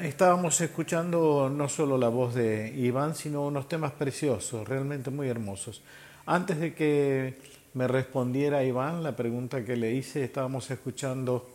Estábamos 0.00 0.60
escuchando 0.60 1.50
no 1.54 1.68
solo 1.68 1.96
la 1.96 2.08
voz 2.08 2.34
de 2.34 2.72
Iván, 2.76 3.14
sino 3.14 3.46
unos 3.46 3.68
temas 3.68 3.92
preciosos, 3.92 4.68
realmente 4.68 5.10
muy 5.10 5.28
hermosos. 5.28 5.82
Antes 6.26 6.58
de 6.60 6.74
que 6.74 7.60
me 7.72 7.86
respondiera 7.86 8.64
Iván 8.64 9.02
la 9.02 9.14
pregunta 9.14 9.64
que 9.64 9.76
le 9.76 9.92
hice. 9.92 10.24
Estábamos 10.24 10.70
escuchando 10.70 11.48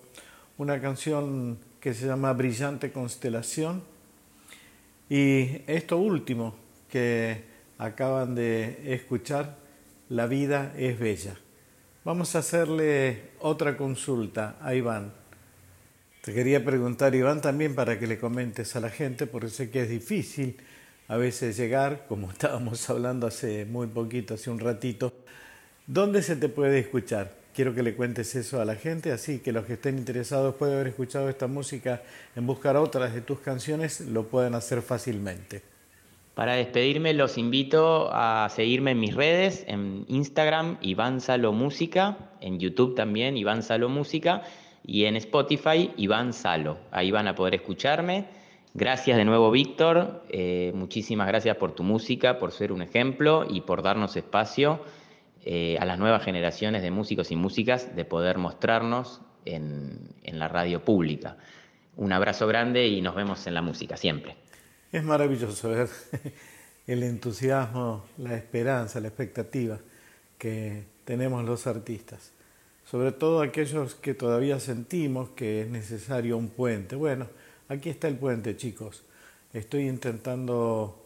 una 0.57 0.79
canción 0.79 1.57
que 1.79 1.93
se 1.93 2.07
llama 2.07 2.31
Brillante 2.33 2.91
Constelación 2.91 3.83
y 5.09 5.61
esto 5.67 5.97
último 5.97 6.55
que 6.89 7.54
acaban 7.77 8.35
de 8.35 8.93
escuchar, 8.93 9.57
La 10.07 10.27
vida 10.27 10.71
es 10.77 10.99
bella. 10.99 11.35
Vamos 12.03 12.35
a 12.35 12.39
hacerle 12.39 13.31
otra 13.39 13.75
consulta 13.75 14.57
a 14.61 14.75
Iván. 14.75 15.11
Te 16.21 16.33
quería 16.33 16.63
preguntar, 16.63 17.15
Iván, 17.15 17.41
también 17.41 17.73
para 17.73 17.97
que 17.97 18.05
le 18.05 18.19
comentes 18.19 18.75
a 18.75 18.79
la 18.79 18.91
gente, 18.91 19.25
porque 19.25 19.49
sé 19.49 19.71
que 19.71 19.81
es 19.81 19.89
difícil 19.89 20.57
a 21.07 21.17
veces 21.17 21.57
llegar, 21.57 22.05
como 22.07 22.31
estábamos 22.31 22.87
hablando 22.89 23.25
hace 23.27 23.65
muy 23.65 23.87
poquito, 23.87 24.35
hace 24.35 24.51
un 24.51 24.59
ratito. 24.59 25.13
¿Dónde 25.87 26.21
se 26.21 26.35
te 26.35 26.49
puede 26.49 26.79
escuchar? 26.79 27.33
Quiero 27.53 27.73
que 27.73 27.83
le 27.83 27.95
cuentes 27.95 28.35
eso 28.35 28.61
a 28.61 28.65
la 28.65 28.75
gente, 28.75 29.11
así 29.11 29.39
que 29.39 29.51
los 29.51 29.65
que 29.65 29.73
estén 29.73 29.97
interesados 29.97 30.55
pueden 30.55 30.75
haber 30.75 30.87
escuchado 30.87 31.29
esta 31.29 31.47
música 31.47 32.03
en 32.35 32.45
buscar 32.45 32.75
otras 32.75 33.13
de 33.13 33.21
tus 33.21 33.39
canciones, 33.39 34.01
lo 34.01 34.27
pueden 34.27 34.55
hacer 34.55 34.81
fácilmente. 34.81 35.74
Para 36.35 36.55
despedirme 36.55 37.13
los 37.13 37.37
invito 37.37 38.09
a 38.11 38.49
seguirme 38.49 38.91
en 38.91 38.99
mis 38.99 39.15
redes, 39.15 39.63
en 39.69 40.03
Instagram, 40.09 40.77
Iván 40.81 41.21
Salo 41.21 41.53
Música, 41.53 42.17
en 42.41 42.59
YouTube 42.59 42.93
también, 42.93 43.37
Iván 43.37 43.63
Salo 43.63 43.87
Música, 43.87 44.43
y 44.85 45.05
en 45.05 45.15
Spotify, 45.15 45.91
Iván 45.95 46.33
Salo. 46.33 46.77
Ahí 46.91 47.09
van 47.09 47.29
a 47.29 47.35
poder 47.35 47.55
escucharme. 47.55 48.25
Gracias 48.73 49.15
de 49.15 49.23
nuevo, 49.23 49.49
Víctor. 49.49 50.25
Eh, 50.27 50.73
muchísimas 50.75 51.27
gracias 51.27 51.55
por 51.55 51.73
tu 51.73 51.83
música, 51.83 52.37
por 52.37 52.51
ser 52.51 52.73
un 52.73 52.81
ejemplo 52.81 53.45
y 53.49 53.61
por 53.61 53.81
darnos 53.81 54.17
espacio 54.17 54.81
eh, 55.45 55.77
a 55.79 55.85
las 55.85 55.97
nuevas 55.97 56.21
generaciones 56.21 56.81
de 56.81 56.91
músicos 56.91 57.31
y 57.31 57.37
músicas 57.37 57.95
de 57.95 58.03
poder 58.03 58.39
mostrarnos 58.39 59.21
en, 59.45 60.13
en 60.23 60.37
la 60.37 60.49
radio 60.49 60.83
pública. 60.83 61.37
Un 61.95 62.11
abrazo 62.11 62.45
grande 62.45 62.89
y 62.89 63.01
nos 63.01 63.15
vemos 63.15 63.47
en 63.47 63.53
la 63.53 63.61
música 63.61 63.95
siempre. 63.95 64.35
Es 64.95 65.03
maravilloso 65.03 65.71
ver 65.71 65.89
el 66.87 67.03
entusiasmo, 67.03 68.05
la 68.17 68.33
esperanza, 68.33 69.01
la 69.01 69.09
expectativa 69.09 69.77
que 70.37 70.83
tenemos 71.03 71.43
los 71.43 71.67
artistas. 71.67 72.31
Sobre 72.85 73.11
todo 73.11 73.41
aquellos 73.41 73.95
que 73.95 74.13
todavía 74.13 74.57
sentimos 74.61 75.31
que 75.31 75.63
es 75.63 75.69
necesario 75.69 76.37
un 76.37 76.47
puente. 76.47 76.95
Bueno, 76.95 77.27
aquí 77.67 77.89
está 77.89 78.07
el 78.07 78.15
puente, 78.15 78.55
chicos. 78.55 79.03
Estoy 79.51 79.89
intentando, 79.89 81.05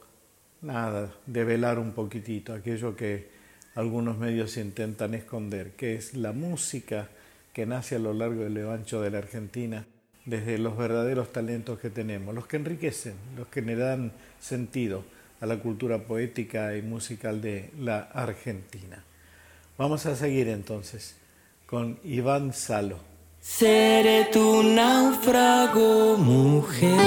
nada, 0.61 1.11
develar 1.25 1.79
un 1.79 1.93
poquitito 1.93 2.53
aquello 2.53 2.95
que 2.95 3.31
algunos 3.73 4.19
medios 4.19 4.55
intentan 4.57 5.15
esconder, 5.15 5.71
que 5.71 5.95
es 5.95 6.13
la 6.13 6.31
música 6.31 7.09
que 7.53 7.65
nace 7.65 7.95
a 7.95 7.99
lo 7.99 8.13
largo 8.13 8.43
del 8.43 8.69
ancho 8.69 9.01
de 9.01 9.09
la 9.09 9.17
Argentina 9.17 9.83
desde 10.29 10.57
los 10.57 10.77
verdaderos 10.77 11.31
talentos 11.31 11.79
que 11.79 11.89
tenemos, 11.89 12.35
los 12.35 12.45
que 12.47 12.57
enriquecen, 12.57 13.15
los 13.35 13.47
que 13.47 13.61
le 13.61 13.75
dan 13.75 14.11
sentido 14.39 15.03
a 15.41 15.45
la 15.45 15.57
cultura 15.57 15.99
poética 15.99 16.75
y 16.75 16.81
musical 16.81 17.41
de 17.41 17.71
la 17.79 17.99
Argentina. 18.13 19.03
Vamos 19.77 20.05
a 20.05 20.15
seguir 20.15 20.47
entonces 20.49 21.15
con 21.65 21.99
Iván 22.03 22.53
Salo. 22.53 22.99
Seré 23.41 24.25
tu 24.31 24.63
náufrago, 24.63 26.17
mujer. 26.17 26.99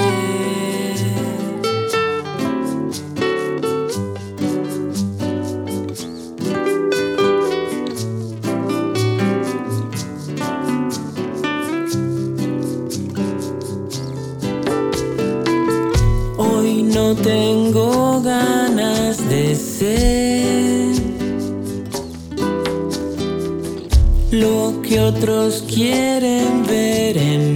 Otros 25.03 25.63
quieren 25.67 26.65
ver 26.65 27.17
en 27.17 27.52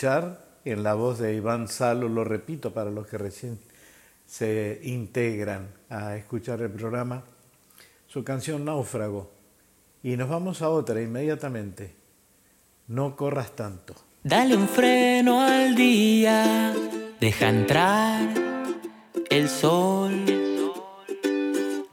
escuchar 0.00 0.40
en 0.64 0.82
la 0.82 0.94
voz 0.94 1.18
de 1.18 1.34
Iván 1.34 1.68
Salo, 1.68 2.08
lo 2.08 2.24
repito 2.24 2.72
para 2.72 2.90
los 2.90 3.06
que 3.06 3.18
recién 3.18 3.58
se 4.24 4.80
integran 4.82 5.68
a 5.90 6.16
escuchar 6.16 6.62
el 6.62 6.70
programa, 6.70 7.22
su 8.06 8.24
canción 8.24 8.64
Náufrago. 8.64 9.30
Y 10.02 10.16
nos 10.16 10.30
vamos 10.30 10.62
a 10.62 10.70
otra 10.70 11.02
inmediatamente. 11.02 11.92
No 12.88 13.14
corras 13.14 13.54
tanto. 13.54 13.94
Dale 14.24 14.56
un 14.56 14.68
freno 14.68 15.42
al 15.42 15.74
día, 15.74 16.72
deja 17.20 17.50
entrar 17.50 18.26
el 19.28 19.50
sol. 19.50 20.24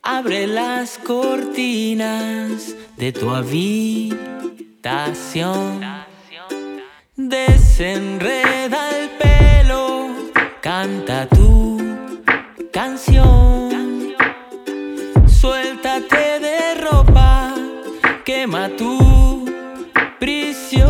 Abre 0.02 0.48
las 0.48 0.98
cortinas 1.00 2.74
de 2.96 3.12
tu 3.12 3.30
habitación 3.32 4.18
Desenreda 7.78 8.90
el 8.90 9.10
pelo, 9.20 10.08
canta 10.62 11.28
tu 11.28 11.78
canción. 12.74 14.16
Suéltate 15.28 16.40
de 16.40 16.82
ropa, 16.82 17.54
quema 18.26 18.70
tu 18.70 19.46
prisión. 20.20 20.90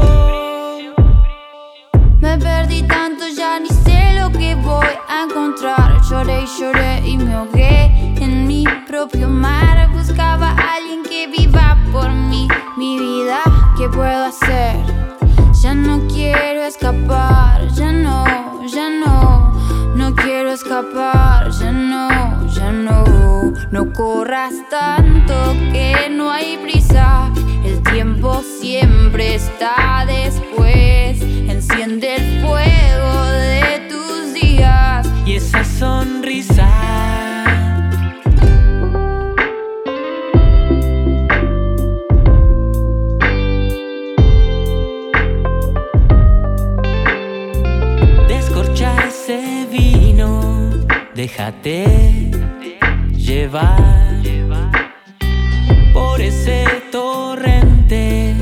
Me 2.21 2.37
perdí 2.37 2.83
tanto, 2.83 3.25
ya 3.35 3.59
ni 3.59 3.67
sé 3.67 4.13
lo 4.17 4.31
que 4.31 4.55
voy 4.55 4.87
a 5.09 5.23
encontrar. 5.23 5.99
Lloré 6.09 6.43
y 6.43 6.47
lloré 6.57 7.01
y 7.05 7.17
me 7.17 7.33
ahogué 7.33 8.15
en 8.21 8.47
mi 8.47 8.63
propio 8.87 9.27
mar. 9.27 9.89
Buscaba 9.91 10.55
alguien 10.73 11.03
que 11.03 11.27
viva 11.27 11.77
por 11.91 12.09
mí, 12.13 12.47
mi 12.77 12.97
vida, 12.97 13.41
¿qué 13.77 13.89
puedo 13.89 14.23
hacer? 14.23 14.96
Ya 15.61 15.73
no 15.73 16.07
quiero 16.07 16.63
escapar, 16.65 17.67
ya 17.73 17.91
no, 17.91 18.23
ya 18.67 18.89
no, 18.89 19.53
no 19.95 20.15
quiero 20.15 20.51
escapar, 20.51 21.49
ya 21.51 21.71
no, 21.71 22.47
ya 22.47 22.71
no. 22.71 23.03
No 23.71 23.91
corras 23.91 24.53
tanto 24.69 25.33
que 25.71 26.09
no 26.11 26.31
hay 26.31 26.57
prisa, 26.57 27.31
el 27.65 27.81
tiempo 27.81 28.41
siempre 28.61 29.35
está 29.35 30.05
después. 30.05 31.21
Enciende 31.21 32.15
el 32.15 32.41
fuego 32.45 33.23
de 33.23 33.87
tus 33.89 34.33
días 34.33 35.07
y 35.25 35.33
esa 35.33 35.65
sonrisa 35.65 37.26
Déjate 51.27 52.31
llevar 53.13 54.23
por 55.93 56.21
ese 56.21 56.63
torrente 56.89 58.33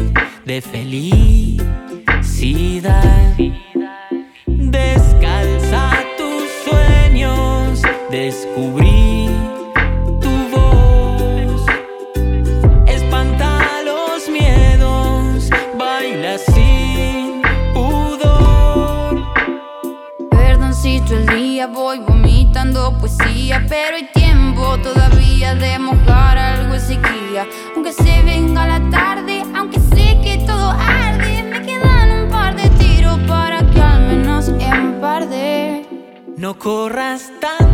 de 0.46 0.62
felicidad. 0.62 1.64
Descalza 4.46 6.04
tus 6.16 6.44
sueños, 6.64 7.82
descubrir. 8.12 9.05
Pero 23.68 23.98
hay 23.98 24.08
tiempo 24.14 24.78
todavía 24.80 25.54
de 25.54 25.78
mojar 25.78 26.38
algo 26.38 26.74
de 26.74 26.80
sequía. 26.80 27.48
Aunque 27.76 27.94
se 27.94 28.24
venga 28.24 28.68
la 28.68 28.90
tarde, 28.90 29.44
aunque 29.56 29.80
sé 29.80 30.20
que 30.24 30.44
todo 30.46 30.72
arde, 30.72 31.44
me 31.44 31.62
quedan 31.62 32.24
un 32.24 32.30
par 32.30 32.56
de 32.56 32.68
tiros 32.72 33.20
para 33.28 33.60
que 33.70 33.80
al 33.80 34.02
menos 34.08 34.50
emparde. 34.50 35.88
No 36.38 36.58
corras 36.58 37.32
tanto 37.40 37.65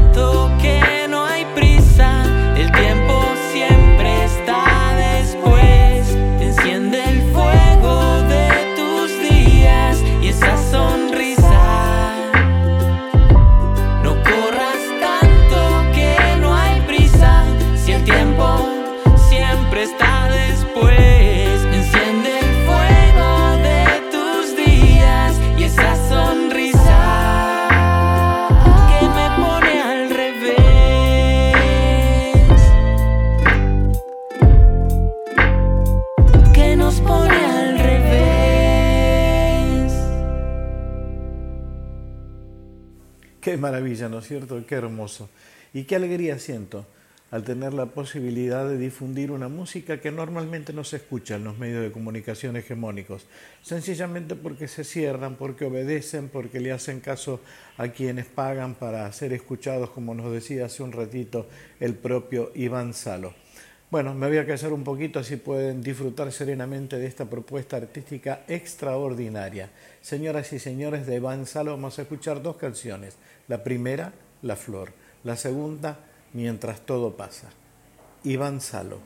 es 44.21 44.27
cierto? 44.27 44.65
Qué 44.65 44.75
hermoso. 44.75 45.29
Y 45.73 45.83
qué 45.83 45.95
alegría 45.97 46.39
siento 46.39 46.85
al 47.31 47.45
tener 47.45 47.73
la 47.73 47.85
posibilidad 47.85 48.67
de 48.67 48.77
difundir 48.77 49.31
una 49.31 49.47
música 49.47 50.01
que 50.01 50.11
normalmente 50.11 50.73
no 50.73 50.83
se 50.83 50.97
escucha 50.97 51.35
en 51.35 51.45
los 51.45 51.57
medios 51.57 51.81
de 51.81 51.91
comunicación 51.91 52.57
hegemónicos, 52.57 53.25
sencillamente 53.61 54.35
porque 54.35 54.67
se 54.67 54.83
cierran, 54.83 55.35
porque 55.35 55.65
obedecen, 55.65 56.27
porque 56.27 56.59
le 56.59 56.73
hacen 56.73 56.99
caso 56.99 57.39
a 57.77 57.87
quienes 57.87 58.25
pagan 58.25 58.75
para 58.75 59.11
ser 59.13 59.31
escuchados, 59.31 59.91
como 59.91 60.13
nos 60.13 60.31
decía 60.31 60.65
hace 60.65 60.83
un 60.83 60.91
ratito 60.91 61.47
el 61.79 61.95
propio 61.95 62.51
Iván 62.53 62.93
Salo. 62.93 63.33
Bueno, 63.89 64.13
me 64.13 64.27
voy 64.27 64.37
a 64.37 64.45
callar 64.45 64.71
un 64.71 64.85
poquito 64.85 65.19
así 65.19 65.35
pueden 65.35 65.81
disfrutar 65.81 66.31
serenamente 66.31 66.97
de 66.97 67.07
esta 67.07 67.29
propuesta 67.29 67.75
artística 67.75 68.43
extraordinaria. 68.47 69.69
Señoras 70.01 70.53
y 70.53 70.59
señores 70.59 71.05
de 71.05 71.17
Iván 71.17 71.45
Salo, 71.45 71.71
vamos 71.71 71.99
a 71.99 72.03
escuchar 72.03 72.41
dos 72.41 72.55
canciones. 72.55 73.17
La 73.51 73.65
primera, 73.65 74.13
La 74.43 74.55
Flor. 74.55 74.93
La 75.25 75.35
segunda, 75.35 75.99
Mientras 76.31 76.79
todo 76.79 77.17
pasa. 77.17 77.49
Iván 78.23 78.61
Salo. 78.61 79.01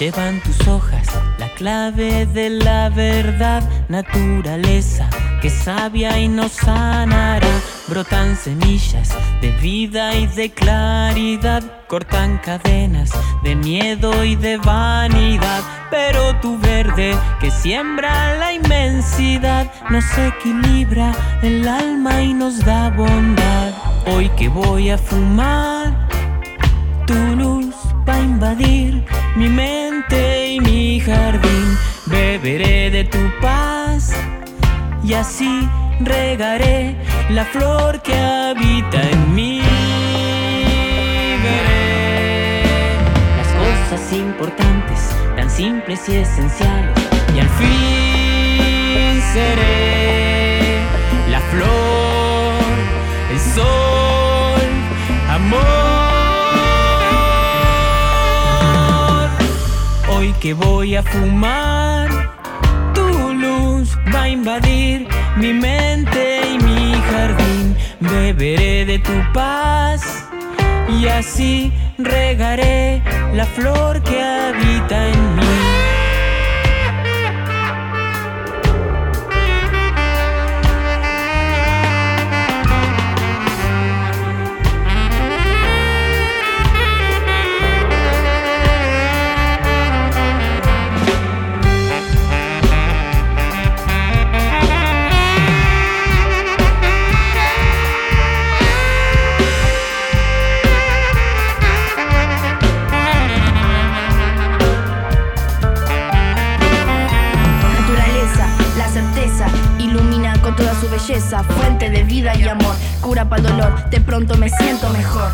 Llevan 0.00 0.42
tus 0.42 0.66
hojas 0.66 1.06
la 1.38 1.48
clave 1.54 2.26
de 2.26 2.50
la 2.50 2.88
verdad, 2.88 3.62
naturaleza 3.88 5.08
que 5.42 5.50
sabia 5.50 6.20
y 6.20 6.28
nos 6.28 6.52
sanará. 6.52 7.48
Brotan 7.88 8.36
semillas 8.36 9.10
de 9.40 9.50
vida 9.60 10.14
y 10.14 10.28
de 10.28 10.50
claridad, 10.50 11.64
cortan 11.88 12.38
cadenas 12.38 13.10
de 13.42 13.56
miedo 13.56 14.24
y 14.24 14.36
de 14.36 14.56
vanidad. 14.58 15.62
Pero 15.90 16.36
tu 16.40 16.56
verde 16.58 17.16
que 17.40 17.50
siembra 17.50 18.36
la 18.36 18.52
inmensidad 18.52 19.66
nos 19.90 20.04
equilibra 20.16 21.12
el 21.42 21.66
alma 21.66 22.22
y 22.22 22.32
nos 22.32 22.64
da 22.64 22.90
bondad. 22.90 23.72
Hoy 24.06 24.28
que 24.30 24.48
voy 24.48 24.90
a 24.90 24.96
fumar 24.96 26.08
tu 27.04 27.14
luz 27.36 27.74
va 28.08 28.14
a 28.14 28.20
invadir 28.20 29.04
mi 29.34 29.48
mente 29.48 30.52
y 30.52 30.60
mi 30.60 31.00
jardín. 31.00 31.76
Beberé 32.06 32.90
de 32.90 33.04
tu 33.04 33.18
paz 33.40 33.71
y 35.04 35.14
así 35.14 35.68
regaré 36.00 36.96
la 37.30 37.44
flor 37.44 38.00
que 38.02 38.14
habita 38.16 39.02
en 39.10 39.34
mí. 39.34 39.60
Veré 41.42 42.62
las 43.36 43.48
cosas 43.48 44.12
importantes, 44.12 45.00
tan 45.36 45.50
simples 45.50 46.08
y 46.08 46.16
esenciales, 46.16 46.96
y 47.34 47.40
al 47.40 47.48
fin 47.48 49.22
seré 49.32 50.78
la 51.30 51.40
flor, 51.40 52.62
el 53.32 53.40
sol, 53.40 54.62
amor. 55.28 55.82
Hoy 60.14 60.32
que 60.40 60.54
voy 60.54 60.96
a 60.96 61.02
fumar, 61.02 62.08
va 64.14 64.22
a 64.22 64.28
invadir 64.28 65.06
mi 65.36 65.52
mente 65.52 66.40
y 66.52 66.58
mi 66.64 66.92
jardín. 67.10 67.76
Beberé 68.00 68.84
de 68.84 68.98
tu 68.98 69.12
paz 69.32 70.28
y 70.88 71.06
así 71.06 71.72
regaré 71.98 73.02
la 73.34 73.44
flor 73.44 74.02
que 74.02 74.20
habita 74.22 75.08
en 75.08 75.36
mí. 75.36 76.11
Fuente 111.40 111.88
de 111.88 112.02
vida 112.02 112.34
y 112.36 112.46
amor, 112.46 112.74
cura 113.00 113.24
para 113.26 113.40
el 113.40 113.48
dolor, 113.48 113.88
de 113.88 114.00
pronto 114.00 114.36
me 114.36 114.50
siento 114.50 114.90
mejor. 114.90 115.30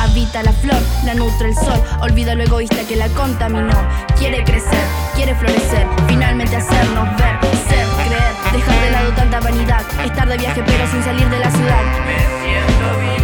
Habita 0.00 0.42
la 0.42 0.52
flor, 0.52 0.80
la 1.04 1.14
nutre 1.14 1.50
el 1.50 1.54
sol, 1.54 1.80
olvida 2.00 2.34
lo 2.34 2.42
egoísta 2.42 2.82
que 2.88 2.96
la 2.96 3.06
contaminó. 3.08 3.76
Quiere 4.18 4.42
crecer, 4.42 4.84
quiere 5.14 5.34
florecer, 5.36 5.86
finalmente 6.08 6.56
hacernos 6.56 7.08
ver, 7.16 7.38
ser, 7.68 7.86
creer, 8.04 8.32
dejar 8.52 8.80
de 8.84 8.90
lado 8.90 9.10
tanta 9.12 9.40
vanidad, 9.40 9.82
estar 10.04 10.28
de 10.28 10.38
viaje 10.38 10.62
pero 10.66 10.90
sin 10.90 11.02
salir 11.04 11.28
de 11.28 11.38
la 11.38 11.50
ciudad. 11.50 11.82
Me 12.04 12.16
siento 12.42 13.00
diferente 13.00 13.17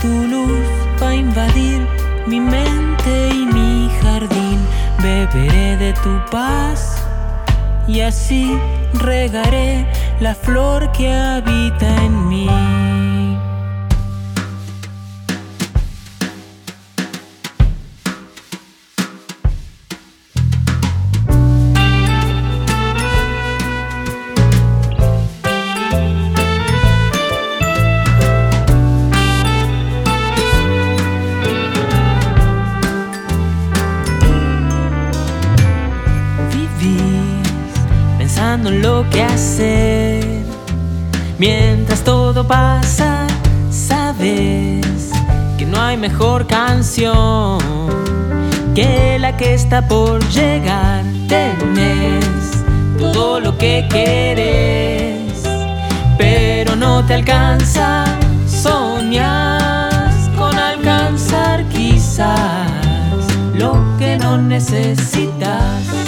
tu 0.00 0.08
luz 0.08 0.66
va 1.00 1.08
a 1.08 1.14
invadir 1.14 1.86
mi 2.26 2.40
mente 2.40 3.28
y 3.32 3.46
mi 3.46 3.90
jardín. 4.00 4.58
Beberé 5.02 5.76
de 5.76 5.92
tu 6.02 6.18
paz 6.30 6.96
y 7.86 8.00
así 8.00 8.58
regaré 8.94 9.86
la 10.20 10.34
flor 10.34 10.90
que 10.92 11.12
habita 11.12 11.86
en 12.04 12.28
mí. 12.28 12.85
Pasa, 42.46 43.26
sabes 43.70 45.10
que 45.58 45.66
no 45.66 45.80
hay 45.80 45.96
mejor 45.96 46.46
canción 46.46 47.58
que 48.74 49.18
la 49.18 49.36
que 49.36 49.54
está 49.54 49.86
por 49.86 50.22
llegar. 50.28 51.04
Tenés 51.28 52.64
todo 52.98 53.40
lo 53.40 53.56
que 53.58 53.86
quieres, 53.88 55.42
pero 56.18 56.76
no 56.76 57.04
te 57.04 57.14
alcanza. 57.14 58.04
Soñas 58.46 60.30
con 60.36 60.56
alcanzar 60.58 61.64
quizás 61.68 62.70
lo 63.54 63.72
que 63.98 64.18
no 64.18 64.38
necesitas. 64.38 66.05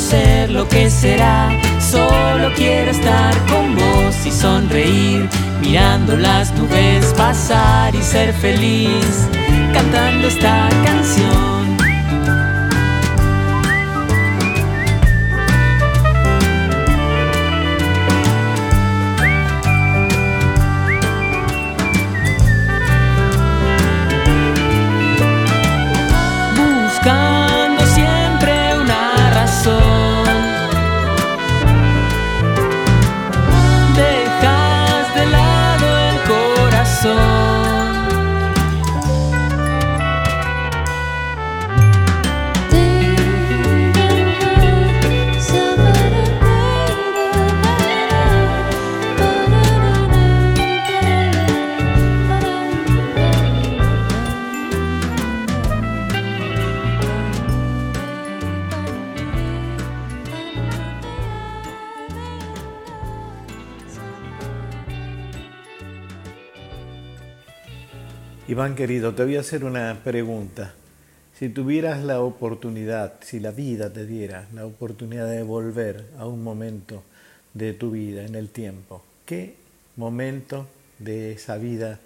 Ser, 0.00 0.50
lo 0.50 0.66
que 0.66 0.90
será. 0.90 1.50
Solo 1.78 2.52
quiero 2.56 2.90
estar 2.90 3.34
con 3.46 3.76
vos 3.76 4.16
y 4.26 4.30
sonreír, 4.30 5.28
mirando 5.60 6.16
las 6.16 6.52
nubes 6.54 7.12
pasar 7.16 7.94
y 7.94 8.02
ser 8.02 8.32
feliz, 8.32 9.28
cantando 9.72 10.28
esta 10.28 10.68
canción. 10.84 11.79
Iván 68.50 68.74
querido, 68.74 69.14
te 69.14 69.22
voy 69.22 69.36
a 69.36 69.40
hacer 69.40 69.62
una 69.62 70.00
pregunta. 70.02 70.74
Si 71.34 71.50
tuvieras 71.50 72.02
la 72.02 72.20
oportunidad, 72.20 73.14
si 73.20 73.38
la 73.38 73.52
vida 73.52 73.92
te 73.92 74.06
diera 74.06 74.48
la 74.52 74.66
oportunidad 74.66 75.30
de 75.30 75.44
volver 75.44 76.10
a 76.18 76.26
un 76.26 76.42
momento 76.42 77.04
de 77.54 77.74
tu 77.74 77.92
vida 77.92 78.24
en 78.24 78.34
el 78.34 78.48
tiempo, 78.48 79.04
¿qué 79.24 79.54
momento 79.94 80.66
de 80.98 81.30
esa 81.30 81.58
vida 81.58 82.00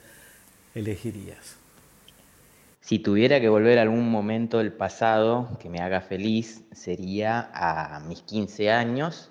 elegirías? 0.74 1.56
Si 2.82 2.98
tuviera 2.98 3.40
que 3.40 3.48
volver 3.48 3.78
a 3.78 3.82
algún 3.82 4.10
momento 4.10 4.58
del 4.58 4.74
pasado 4.74 5.56
que 5.62 5.70
me 5.70 5.78
haga 5.78 6.02
feliz, 6.02 6.60
sería 6.72 7.48
a 7.54 8.00
mis 8.00 8.20
15 8.20 8.70
años, 8.70 9.30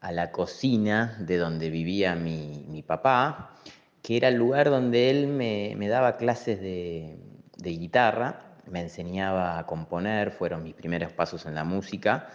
a 0.00 0.12
la 0.12 0.32
cocina 0.32 1.14
de 1.20 1.36
donde 1.36 1.68
vivía 1.68 2.14
mi, 2.14 2.64
mi 2.70 2.82
papá, 2.82 3.54
que 4.02 4.16
era 4.16 4.28
el 4.28 4.36
lugar 4.36 4.70
donde 4.70 5.10
él 5.10 5.26
me, 5.26 5.88
daba 5.88 6.16
clases 6.16 6.60
de, 6.60 7.18
guitarra, 7.56 8.54
me 8.66 8.80
enseñaba 8.80 9.58
a 9.58 9.66
componer, 9.66 10.30
fueron 10.30 10.62
mis 10.62 10.74
primeros 10.74 11.12
pasos 11.12 11.46
en 11.46 11.54
la 11.54 11.64
música. 11.64 12.28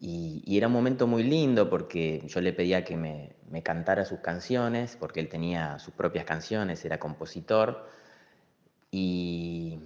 Y, 0.00 0.56
era 0.56 0.68
un 0.68 0.72
momento 0.72 1.06
muy 1.06 1.24
lindo 1.24 1.68
porque 1.68 2.22
yo 2.26 2.40
le 2.40 2.52
pedía 2.52 2.84
que 2.84 2.96
me, 2.96 3.62
cantara 3.62 4.04
sus 4.04 4.20
canciones, 4.20 4.96
porque 4.98 5.20
él 5.20 5.28
tenía 5.28 5.78
sus 5.78 5.94
propias 5.94 6.24
canciones, 6.24 6.84
era 6.84 6.98
compositor. 6.98 7.88
Y, 8.90 9.80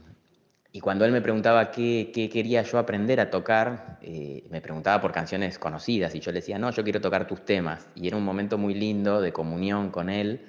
cuando 0.81 1.05
él 1.05 1.13
me 1.13 1.21
preguntaba 1.21 1.71
qué, 1.71 2.11
quería 2.13 2.63
yo 2.63 2.79
aprender 2.79 3.21
a 3.21 3.31
tocar, 3.31 3.99
eh, 4.03 4.45
me 4.51 4.61
preguntaba 4.61 5.01
por 5.01 5.13
canciones 5.13 5.59
conocidas 5.59 6.15
y 6.15 6.21
yo 6.21 6.33
le 6.33 6.41
decía, 6.41 6.59
no, 6.59 6.71
yo 6.71 6.83
quiero 6.83 7.01
tocar 7.01 7.27
tus 7.27 7.45
temas. 7.45 7.87
Y 7.95 8.09
era 8.09 8.17
un 8.17 8.25
momento 8.25 8.59
muy 8.59 8.75
lindo 8.75 9.21
de 9.21 9.33
comunión 9.33 9.91
con 9.91 10.09
él 10.11 10.41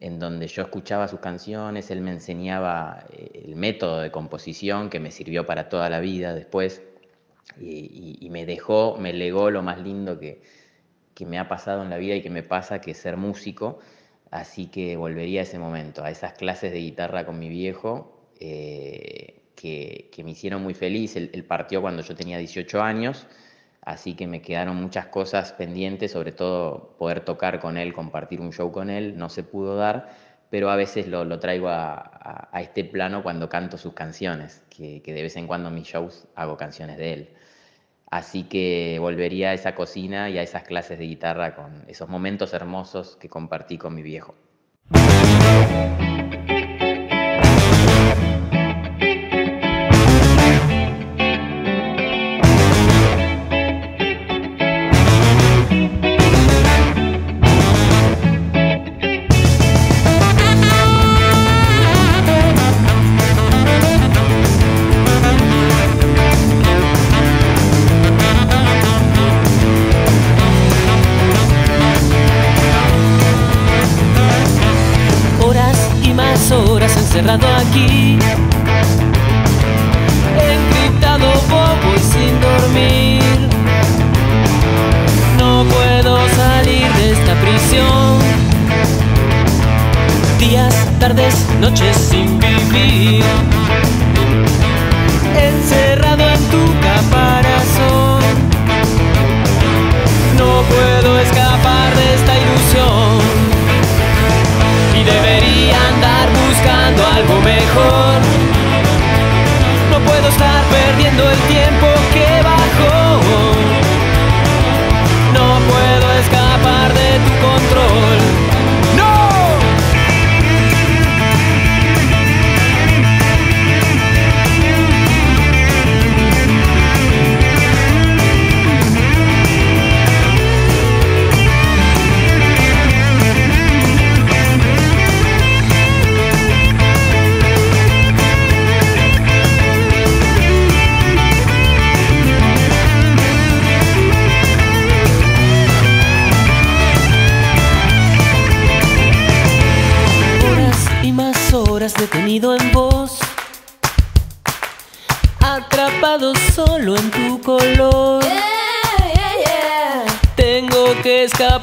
en 0.00 0.18
donde 0.18 0.48
yo 0.48 0.62
escuchaba 0.62 1.08
sus 1.08 1.20
canciones, 1.20 1.90
él 1.90 2.00
me 2.00 2.10
enseñaba 2.10 3.04
eh, 3.12 3.42
el 3.44 3.54
método 3.54 4.00
de 4.00 4.10
composición 4.10 4.88
que 4.88 4.98
me 4.98 5.10
sirvió 5.10 5.44
para 5.46 5.68
toda 5.68 5.90
la 5.90 6.00
vida 6.00 6.34
después 6.34 6.82
y, 7.60 8.28
me 8.30 8.46
dejó, 8.46 8.96
me 8.96 9.12
legó 9.12 9.50
lo 9.50 9.62
más 9.62 9.78
lindo 9.78 10.18
que, 10.18 10.40
me 11.26 11.38
ha 11.38 11.48
pasado 11.48 11.82
en 11.82 11.90
la 11.90 11.98
vida 11.98 12.14
y 12.14 12.22
que 12.22 12.30
me 12.30 12.42
pasa, 12.42 12.80
que 12.80 12.92
es 12.92 12.96
ser 12.96 13.18
músico. 13.18 13.80
Así 14.30 14.68
que 14.68 14.96
volvería 14.96 15.40
a 15.40 15.42
ese 15.42 15.58
momento, 15.58 16.02
a 16.02 16.10
esas 16.10 16.32
clases 16.32 16.72
de 16.72 16.78
guitarra 16.78 17.26
con 17.26 17.38
mi 17.38 17.50
viejo, 17.50 18.30
eh, 18.40 19.42
que, 19.54 20.10
me 20.24 20.30
hicieron 20.30 20.62
muy 20.62 20.72
feliz. 20.72 21.16
él 21.16 21.44
partió 21.46 21.82
cuando 21.82 22.02
yo 22.02 22.14
tenía 22.14 22.38
18 22.38 22.80
años 22.80 23.26
así 23.90 24.14
que 24.14 24.26
me 24.26 24.40
quedaron 24.40 24.76
muchas 24.76 25.06
cosas 25.06 25.52
pendientes, 25.52 26.12
sobre 26.12 26.32
todo 26.32 26.94
poder 26.98 27.20
tocar 27.20 27.60
con 27.60 27.76
él, 27.76 27.92
compartir 27.92 28.40
un 28.40 28.52
show 28.52 28.70
con 28.70 28.88
él, 28.88 29.18
no 29.18 29.28
se 29.28 29.42
pudo 29.42 29.76
dar, 29.76 30.10
pero 30.48 30.70
a 30.70 30.76
veces 30.76 31.08
lo, 31.08 31.38
traigo 31.38 31.68
a, 31.68 32.48
este 32.54 32.84
plano 32.84 33.22
cuando 33.22 33.48
canto 33.48 33.78
sus 33.78 33.92
canciones, 33.94 34.62
que, 34.70 35.02
que 35.02 35.12
de 35.12 35.22
vez 35.22 35.36
en 35.36 35.46
cuando 35.46 35.68
en 35.68 35.74
mis 35.74 35.88
shows 35.88 36.26
hago 36.34 36.56
canciones 36.56 36.98
de 36.98 37.12
él. 37.12 37.28
Así 38.10 38.44
que 38.44 38.98
volvería 39.00 39.50
a 39.50 39.54
esa 39.54 39.74
cocina 39.74 40.30
y 40.30 40.38
a 40.38 40.42
esas 40.42 40.64
clases 40.64 40.98
de 40.98 41.06
guitarra 41.06 41.54
con 41.54 41.84
esos 41.88 42.08
momentos 42.08 42.52
hermosos 42.52 43.16
que 43.16 43.28
compartí 43.28 43.78
con 43.78 43.94
mi 43.94 44.02
viejo. 44.02 44.34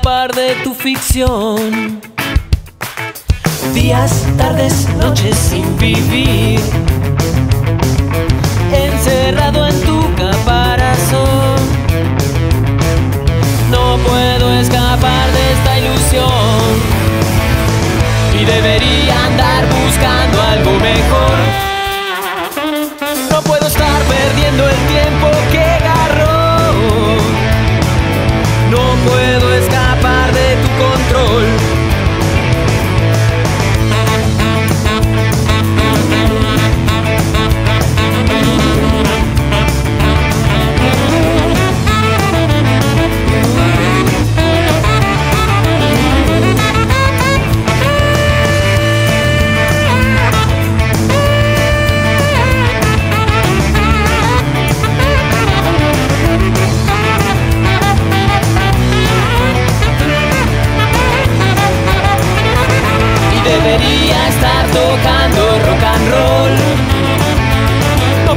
De 0.08 0.56
tu 0.64 0.74
ficción. 0.74 2.00
Días, 3.74 4.26
tardes, 4.38 4.88
noches 4.96 5.36
sin 5.36 5.78
vivir. 5.78 6.62
Encerrado 8.72 9.68
en 9.68 9.82
tu 9.82 10.00
caparazón. 10.16 11.60
No 13.70 13.98
puedo 13.98 14.54
escapar 14.54 15.30
de 15.34 15.52
esta 15.52 15.78
ilusión 15.78 16.64
y 18.40 18.46
debería 18.46 19.26
andar 19.26 19.66
buscando 19.68 20.42
algo 20.42 20.72
mejor. 20.80 21.38
No 23.30 23.42
puedo 23.42 23.68
estar 23.68 24.02
perdiendo 24.04 24.70
el 24.70 24.78
tiempo 24.88 25.28
que 25.52 25.60
agarró. 25.60 26.38
No 28.72 29.10
puedo 29.10 29.57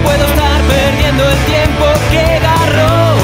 puedo 0.04 0.24
estar 0.24 0.60
perdiendo 0.62 1.24
el 1.28 1.38
tiempo 1.44 1.84
que 2.10 2.20
agarró. 2.20 3.16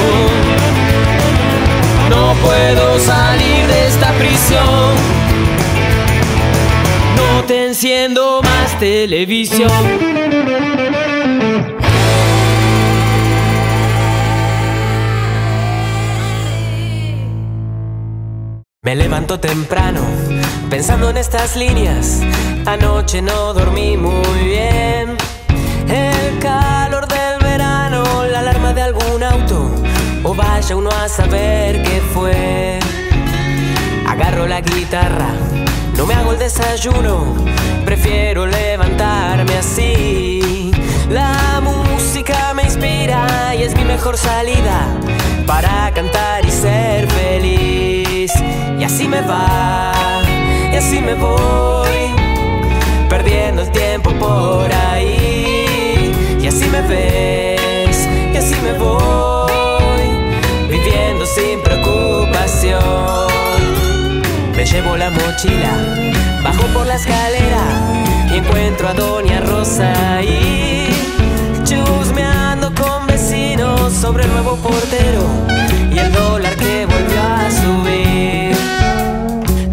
No 2.09 2.33
puedo 2.45 2.99
salir 2.99 3.67
de 3.67 3.87
esta 3.87 4.11
prisión. 4.13 4.95
No 7.15 7.43
te 7.45 7.67
enciendo 7.67 8.41
más 8.43 8.79
televisión. 8.79 9.71
Me 18.87 18.95
levanto 18.95 19.37
temprano 19.37 19.99
pensando 20.69 21.09
en 21.09 21.17
estas 21.17 21.57
líneas. 21.57 22.21
Anoche 22.65 23.21
no 23.21 23.53
dormí 23.53 23.97
muy 23.97 24.39
bien. 24.45 25.17
El 26.27 26.39
calor 26.39 27.07
del 27.07 27.39
verano, 27.39 28.25
la 28.25 28.39
alarma 28.39 28.73
de 28.73 28.81
algún 28.81 29.23
auto. 29.23 29.71
O 30.23 30.35
vaya 30.35 30.75
uno 30.75 30.89
a 30.89 31.07
saber 31.07 31.81
qué 31.83 32.01
fue. 32.13 32.79
Agarro 34.05 34.45
la 34.45 34.59
guitarra, 34.59 35.29
no 35.95 36.05
me 36.05 36.13
hago 36.15 36.33
el 36.33 36.39
desayuno. 36.39 37.33
Prefiero 37.85 38.45
levantarme 38.45 39.55
así. 39.57 40.71
La 41.09 41.61
música 41.61 42.53
me 42.53 42.63
inspira 42.63 43.55
y 43.55 43.63
es 43.63 43.73
mi 43.73 43.85
mejor 43.85 44.17
salida 44.17 44.85
para 45.45 45.89
cantar 45.93 46.45
y 46.45 46.51
ser 46.51 47.07
feliz. 47.09 48.33
Y 48.77 48.83
así 48.83 49.07
me 49.07 49.21
va, 49.21 49.93
y 50.73 50.75
así 50.75 50.99
me 50.99 51.13
voy, 51.13 52.13
perdiendo 53.07 53.61
el 53.61 53.71
tiempo 53.71 54.11
por 54.19 54.69
ahí. 54.73 55.56
Y 56.67 56.69
así 56.69 56.81
me 56.81 56.81
ves, 56.81 58.07
y 58.33 58.37
así 58.37 58.55
me 58.61 58.73
voy, 58.73 60.03
viviendo 60.67 61.25
sin 61.25 61.61
preocupación. 61.61 62.81
Me 64.53 64.65
llevo 64.65 64.97
la 64.97 65.09
mochila, 65.09 65.71
bajo 66.43 66.63
por 66.73 66.85
la 66.85 66.95
escalera 66.95 67.63
y 68.29 68.39
encuentro 68.39 68.89
a 68.89 68.93
Doña 68.93 69.39
Rosa 69.41 70.17
ahí, 70.17 70.89
chusmeando 71.63 72.73
con 72.75 73.07
vecinos 73.07 73.93
sobre 73.93 74.25
el 74.25 74.31
nuevo 74.33 74.57
portero 74.57 75.23
y 75.89 75.99
el 75.99 76.11
dólar 76.11 76.53
que 76.57 76.85
volvió 76.85 77.21
a 77.21 77.49
subir. 77.49 78.57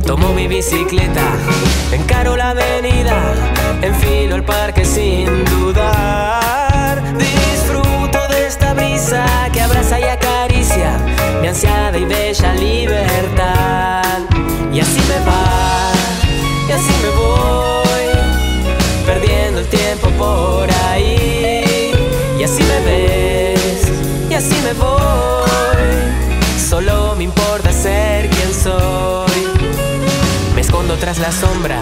Tomo 0.06 0.32
mi 0.32 0.46
bicicleta, 0.46 1.26
encaro 1.90 2.36
la 2.36 2.50
avenida, 2.50 3.34
enfilo 3.82 4.36
el 4.36 4.44
parque 4.44 4.84
sin 4.84 5.44
dudar. 5.46 6.73
Disfruto 7.18 8.28
de 8.28 8.46
esta 8.46 8.74
brisa 8.74 9.24
que 9.52 9.60
abraza 9.60 9.98
y 10.00 10.04
acaricia 10.04 10.96
mi 11.40 11.48
ansiada 11.48 11.96
y 11.98 12.04
bella 12.04 12.54
libertad. 12.54 14.20
Y 14.72 14.80
así 14.80 15.00
me 15.08 15.18
va, 15.24 15.92
y 16.68 16.72
así 16.72 16.92
me 17.02 17.10
voy, 17.10 18.06
perdiendo 19.06 19.60
el 19.60 19.66
tiempo 19.68 20.08
por 20.18 20.68
ahí. 20.88 21.92
Y 22.38 22.42
así 22.42 22.62
me 22.62 22.80
ves, 22.80 23.92
y 24.30 24.34
así 24.34 24.56
me 24.64 24.72
voy, 24.74 24.98
solo 26.58 27.14
me 27.16 27.24
importa 27.24 27.72
ser 27.72 28.28
quien 28.28 28.52
soy 28.52 29.24
escondo 30.56 30.96
tras 30.96 31.18
la 31.18 31.30
sombra 31.30 31.78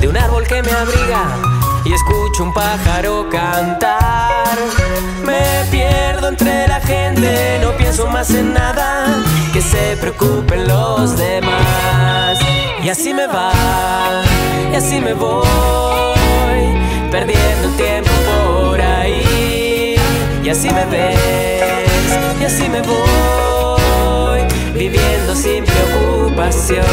de 0.00 0.08
un 0.08 0.16
árbol 0.16 0.46
que 0.46 0.62
me 0.62 0.72
abriga 0.72 1.53
y 1.84 1.92
escucho 1.92 2.44
un 2.44 2.52
pájaro 2.52 3.28
cantar. 3.30 4.58
Me 5.24 5.64
pierdo 5.70 6.28
entre 6.28 6.66
la 6.66 6.80
gente, 6.80 7.58
no 7.62 7.72
pienso 7.76 8.06
más 8.06 8.30
en 8.30 8.52
nada, 8.54 9.22
que 9.52 9.60
se 9.60 9.96
preocupen 9.98 10.66
los 10.66 11.16
demás. 11.16 12.38
Y 12.82 12.88
así 12.88 13.14
me 13.14 13.26
va, 13.26 13.52
y 14.72 14.76
así 14.76 15.00
me 15.00 15.14
voy, 15.14 15.44
perdiendo 17.10 17.68
tiempo 17.76 18.10
por 18.26 18.80
ahí. 18.80 19.96
Y 20.42 20.48
así 20.48 20.68
me 20.70 20.84
ves, 20.86 21.18
y 22.40 22.44
así 22.44 22.68
me 22.68 22.82
voy, 22.82 24.40
viviendo 24.74 25.34
sin 25.34 25.64
preocupación. 25.64 26.84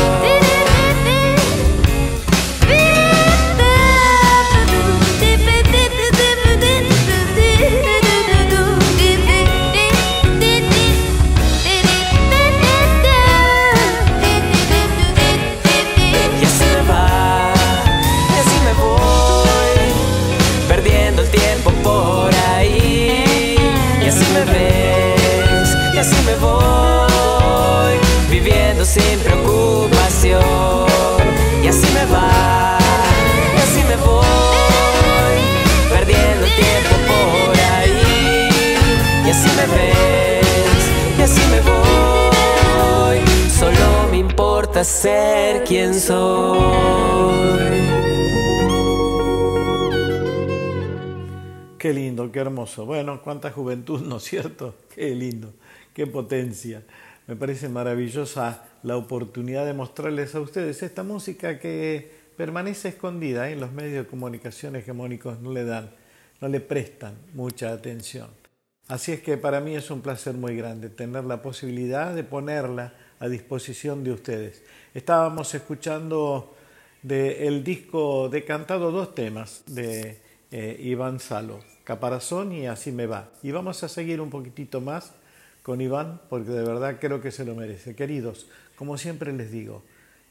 Gusta 44.81 44.83
ser 44.83 45.63
quien 45.63 45.93
soy. 45.93 46.59
Qué 51.77 51.93
lindo, 51.93 52.31
qué 52.31 52.39
hermoso. 52.39 52.85
Bueno, 52.85 53.21
cuánta 53.21 53.51
juventud, 53.51 54.01
¿no 54.01 54.17
es 54.17 54.23
cierto? 54.23 54.75
Qué 54.93 55.13
lindo, 55.15 55.53
qué 55.93 56.07
potencia. 56.07 56.83
Me 57.27 57.35
parece 57.35 57.69
maravillosa 57.69 58.65
la 58.81 58.97
oportunidad 58.97 59.65
de 59.65 59.73
mostrarles 59.73 60.33
a 60.33 60.41
ustedes 60.41 60.81
esta 60.81 61.03
música 61.03 61.59
que 61.59 62.11
permanece 62.35 62.89
escondida 62.89 63.51
en 63.51 63.59
los 63.59 63.71
medios 63.71 64.03
de 64.03 64.09
comunicación 64.09 64.75
hegemónicos, 64.75 65.39
no 65.41 65.51
le 65.51 65.63
dan, 65.63 65.91
no 66.39 66.47
le 66.47 66.59
prestan 66.59 67.15
mucha 67.33 67.71
atención. 67.71 68.29
Así 68.87 69.11
es 69.11 69.21
que 69.21 69.37
para 69.37 69.59
mí 69.59 69.75
es 69.75 69.91
un 69.91 70.01
placer 70.01 70.33
muy 70.33 70.55
grande 70.55 70.89
tener 70.89 71.23
la 71.25 71.43
posibilidad 71.43 72.15
de 72.15 72.23
ponerla 72.23 72.93
a 73.21 73.29
disposición 73.29 74.03
de 74.03 74.11
ustedes. 74.11 74.63
Estábamos 74.93 75.53
escuchando 75.53 76.55
del 77.03 77.63
disco 77.63 78.29
de 78.29 78.43
cantado 78.43 78.91
dos 78.91 79.13
temas 79.15 79.63
de 79.67 80.17
eh, 80.51 80.77
Iván 80.81 81.19
Salo, 81.19 81.59
Caparazón 81.83 82.51
y 82.51 82.65
Así 82.65 82.91
me 82.91 83.05
va. 83.05 83.29
Y 83.43 83.51
vamos 83.51 83.83
a 83.83 83.89
seguir 83.89 84.19
un 84.21 84.31
poquitito 84.31 84.81
más 84.81 85.13
con 85.61 85.81
Iván 85.81 86.19
porque 86.29 86.49
de 86.49 86.63
verdad 86.63 86.97
creo 86.99 87.21
que 87.21 87.31
se 87.31 87.45
lo 87.45 87.53
merece. 87.53 87.95
Queridos, 87.95 88.47
como 88.75 88.97
siempre 88.97 89.31
les 89.31 89.51
digo, 89.51 89.83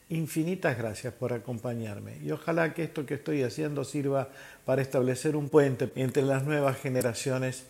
infinitas 0.09 0.77
gracias 0.77 1.15
por 1.15 1.33
acompañarme 1.33 2.19
y 2.25 2.33
ojalá 2.33 2.75
que 2.75 2.83
esto 2.83 3.07
que 3.07 3.15
estoy 3.15 3.45
haciendo 3.45 3.85
sirva 3.85 4.31
para 4.65 4.83
establecer 4.83 5.37
un 5.37 5.49
puente 5.49 5.89
entre 5.95 6.25
las 6.25 6.43
nuevas 6.43 6.77
generaciones 6.77 7.67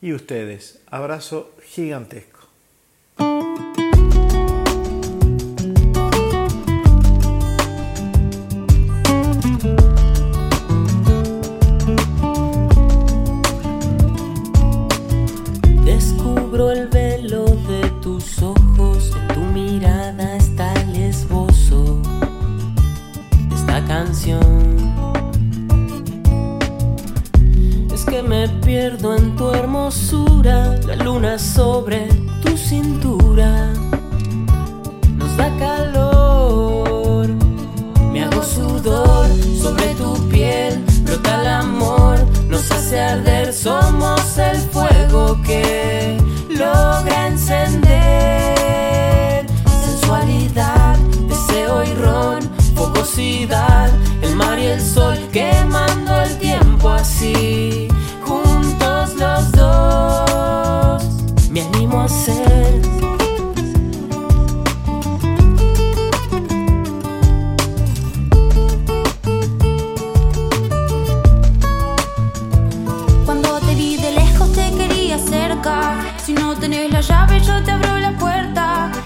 y 0.00 0.14
ustedes. 0.14 0.80
Abrazo 0.86 1.54
gigantesco. 1.62 2.43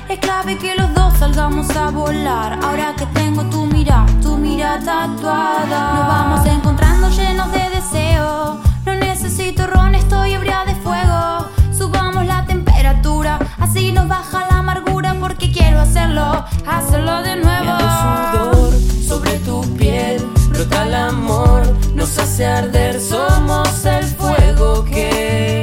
Es 0.08 0.18
clave 0.20 0.56
que 0.56 0.74
los 0.74 0.94
dos 0.94 1.12
salgamos 1.18 1.68
a 1.76 1.90
volar. 1.90 2.58
Ahora 2.62 2.94
que 2.96 3.04
tengo 3.06 3.44
tu 3.44 3.66
mirada, 3.66 4.06
tu 4.22 4.38
mirada 4.38 4.80
tatuada. 4.80 5.92
Nos 5.92 6.08
vamos 6.08 6.46
encontrando 6.46 7.10
llenos 7.10 7.52
de 7.52 7.68
deseo. 7.68 8.58
No 8.86 8.94
necesito 8.94 9.66
ron, 9.66 9.94
estoy 9.94 10.32
ebria 10.32 10.64
de 10.64 10.74
fuego. 10.76 11.50
Subamos 11.76 12.24
la 12.24 12.46
temperatura, 12.46 13.38
así 13.58 13.92
nos 13.92 14.08
baja 14.08 14.46
la 14.50 14.58
amargura. 14.60 15.14
Porque 15.20 15.52
quiero 15.52 15.78
hacerlo, 15.80 16.42
hacerlo 16.66 17.20
de 17.22 17.36
nuevo. 17.36 17.78
sudor 17.78 18.72
sobre 19.06 19.38
tu 19.40 19.60
piel, 19.76 20.26
brota 20.48 20.86
el 20.86 20.94
amor, 20.94 21.62
nos 21.94 22.18
hace 22.18 22.46
arder. 22.46 22.98
Somos 22.98 23.84
el 23.84 24.04
fuego 24.04 24.86
que. 24.86 25.57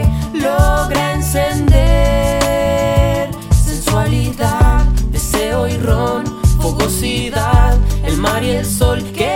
mar 8.25 8.43
y 8.43 8.51
el 8.51 8.65
sol 8.65 9.03
que 9.13 9.35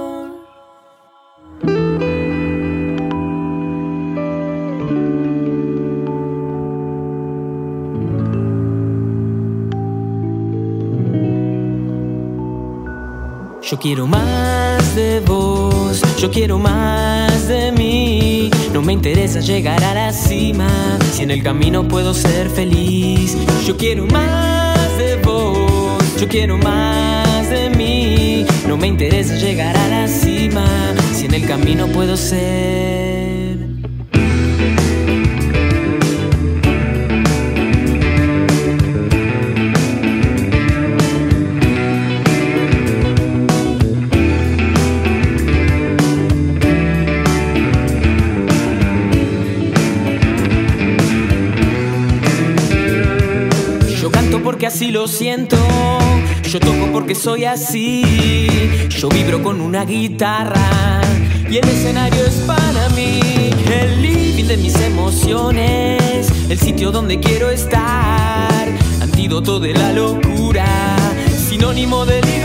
Yo 13.71 13.79
quiero 13.79 14.05
más 14.05 14.95
de 14.97 15.21
vos, 15.21 16.01
yo 16.19 16.29
quiero 16.29 16.59
más 16.59 17.47
de 17.47 17.71
mí. 17.71 18.51
No 18.73 18.81
me 18.81 18.91
interesa 18.91 19.39
llegar 19.39 19.81
a 19.81 19.93
la 19.93 20.11
cima, 20.11 20.67
si 21.13 21.23
en 21.23 21.31
el 21.31 21.41
camino 21.41 21.87
puedo 21.87 22.13
ser 22.13 22.49
feliz. 22.49 23.37
Yo 23.65 23.77
quiero 23.77 24.05
más 24.07 24.97
de 24.97 25.15
vos, 25.23 26.03
yo 26.19 26.27
quiero 26.27 26.57
más 26.57 27.49
de 27.49 27.69
mí. 27.69 28.45
No 28.67 28.75
me 28.75 28.87
interesa 28.87 29.35
llegar 29.35 29.77
a 29.77 29.87
la 29.87 30.07
cima, 30.09 30.65
si 31.13 31.27
en 31.27 31.35
el 31.35 31.47
camino 31.47 31.87
puedo 31.87 32.17
ser 32.17 33.10
así 54.73 54.89
lo 54.89 55.05
siento. 55.05 55.57
Yo 56.43 56.59
toco 56.59 56.89
porque 56.93 57.13
soy 57.13 57.43
así. 57.43 58.03
Yo 58.89 59.09
vibro 59.09 59.43
con 59.43 59.59
una 59.59 59.83
guitarra 59.83 61.01
y 61.49 61.57
el 61.57 61.67
escenario 61.67 62.25
es 62.25 62.35
para 62.47 62.87
mí. 62.95 63.19
El 63.69 64.01
living 64.01 64.45
de 64.45 64.55
mis 64.55 64.75
emociones, 64.75 66.31
el 66.49 66.57
sitio 66.57 66.91
donde 66.91 67.19
quiero 67.19 67.49
estar. 67.49 68.65
Antídoto 69.01 69.59
de 69.59 69.73
la 69.73 69.91
locura, 69.91 70.65
sinónimo 71.49 72.05
de 72.05 72.21
libertad. 72.21 72.40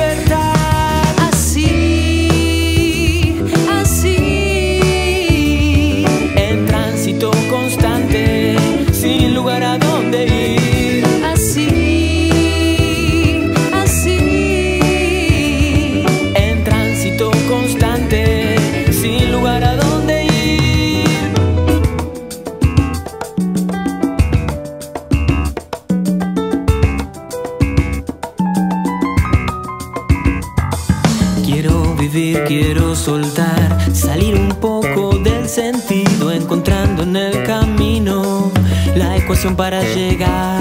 La 39.47 39.53
ecuación 39.53 39.57
para 39.57 39.83
llegar. 39.83 40.56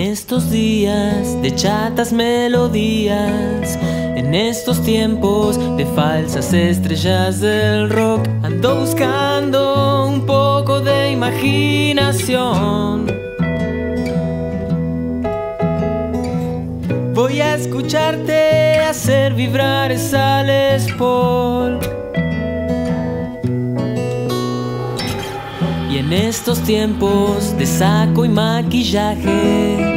Estos 0.00 0.50
días 0.50 1.40
de 1.42 1.54
chatas 1.54 2.10
melodías, 2.10 3.78
en 4.16 4.34
estos 4.34 4.80
tiempos 4.82 5.58
de 5.76 5.84
falsas 5.94 6.54
estrellas 6.54 7.40
del 7.40 7.90
rock, 7.90 8.26
ando 8.42 8.80
buscando 8.80 10.06
un 10.06 10.24
poco 10.24 10.80
de 10.80 11.12
imaginación. 11.12 13.06
Voy 17.12 17.42
a 17.42 17.56
escucharte 17.56 18.78
hacer 18.78 19.34
vibrar 19.34 19.92
esa 19.92 20.42
Les 20.42 20.90
Paul. 20.94 21.78
Y 25.90 25.98
en 25.98 26.10
estos 26.12 26.58
tiempos 26.60 27.54
de 27.58 27.66
saco 27.66 28.24
y 28.24 28.30
maquillaje 28.30 29.89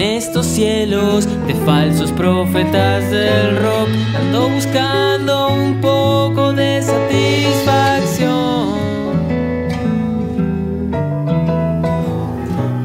en 0.00 0.16
estos 0.16 0.46
cielos 0.46 1.26
de 1.46 1.54
falsos 1.66 2.10
profetas 2.12 3.10
del 3.10 3.56
rock. 3.58 3.88
Ando 4.18 4.48
buscando 4.48 5.48
un 5.52 5.78
poco 5.80 6.54
de 6.54 6.80
satisfacción. 6.80 8.30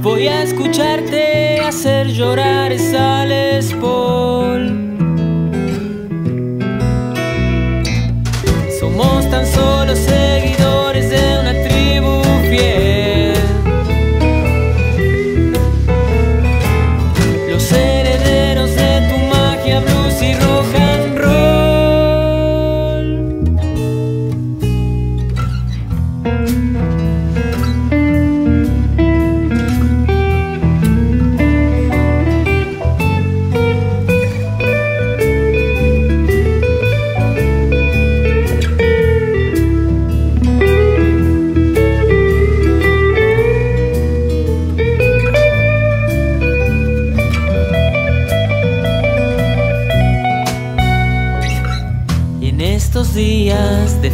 Voy 0.01 0.27
a 0.27 0.43
escucharte 0.43 1.59
hacer 1.61 2.07
llorar 2.07 2.73
esa 2.73 3.25
Les. 3.25 3.55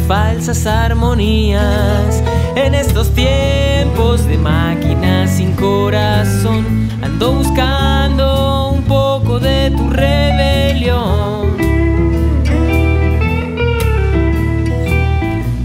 Falsas 0.06 0.64
armonías. 0.64 2.22
En 2.54 2.74
estos 2.74 3.12
tiempos 3.14 4.24
de 4.28 4.38
máquinas 4.38 5.30
sin 5.30 5.52
corazón, 5.54 6.88
ando 7.02 7.32
buscando 7.32 8.70
un 8.70 8.82
poco 8.84 9.40
de 9.40 9.72
tu 9.72 9.90
rebelión. 9.90 11.56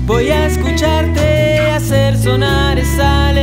Voy 0.07 0.29
a 0.29 0.47
escucharte 0.47 1.69
hacer 1.71 2.17
sonar 2.17 2.79
esa 2.79 3.33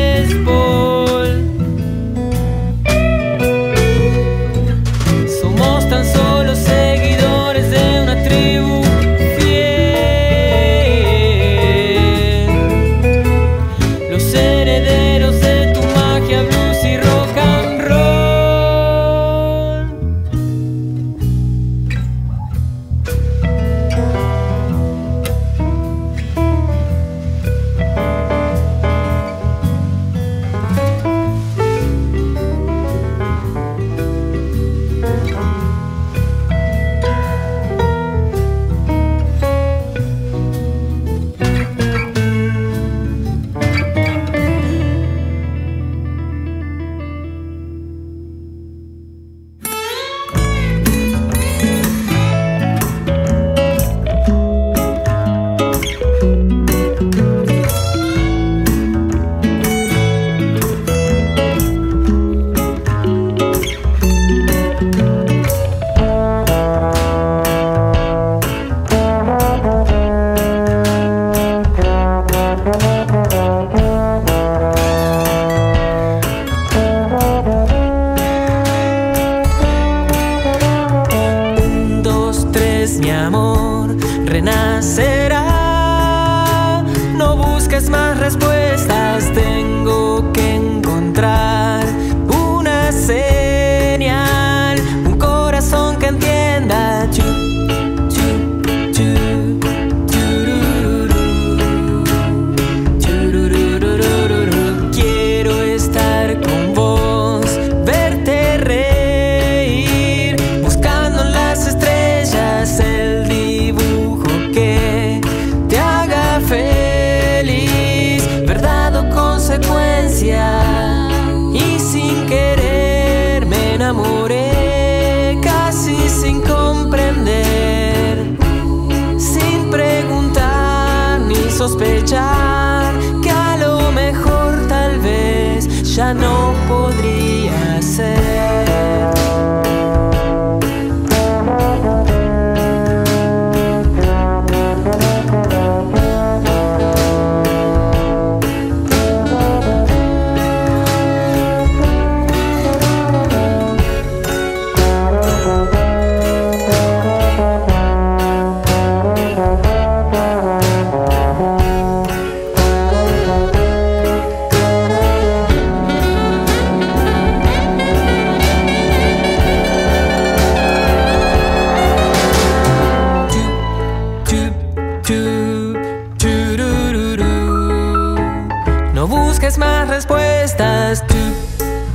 respuestas. 179.94 181.04
Tú, 181.06 181.14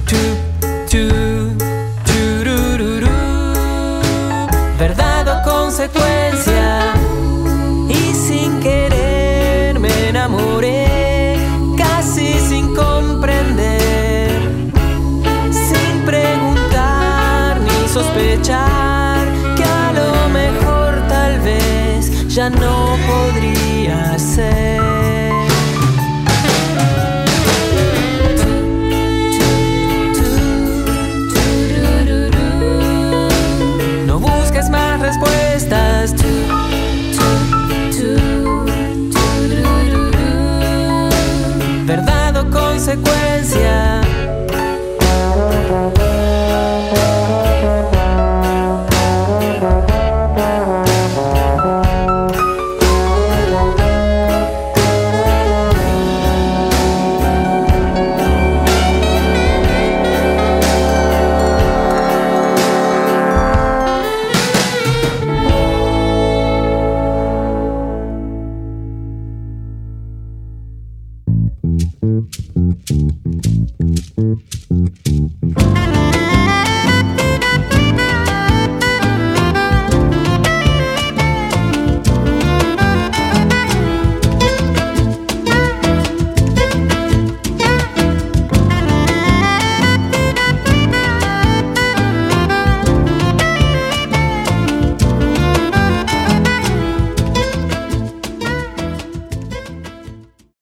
tú, 0.10 0.22
tú, 0.90 1.00
Verdad 4.78 5.28
o 5.28 5.50
consecuencia. 5.50 6.94
Y 7.90 8.14
sin 8.14 8.62
querer 8.62 9.78
me 9.80 10.10
enamoré, 10.10 11.36
casi 11.78 12.40
sin 12.48 12.74
comprender, 12.74 14.32
sin 15.52 16.06
preguntar 16.06 17.60
ni 17.60 17.88
sospechar 17.90 19.28
que 19.58 19.64
a 19.64 19.92
lo 20.00 20.30
mejor 20.30 21.06
tal 21.10 21.40
vez 21.42 22.28
ya 22.30 22.50
no 22.50 22.96
podría 23.10 24.18
ser. 24.18 25.29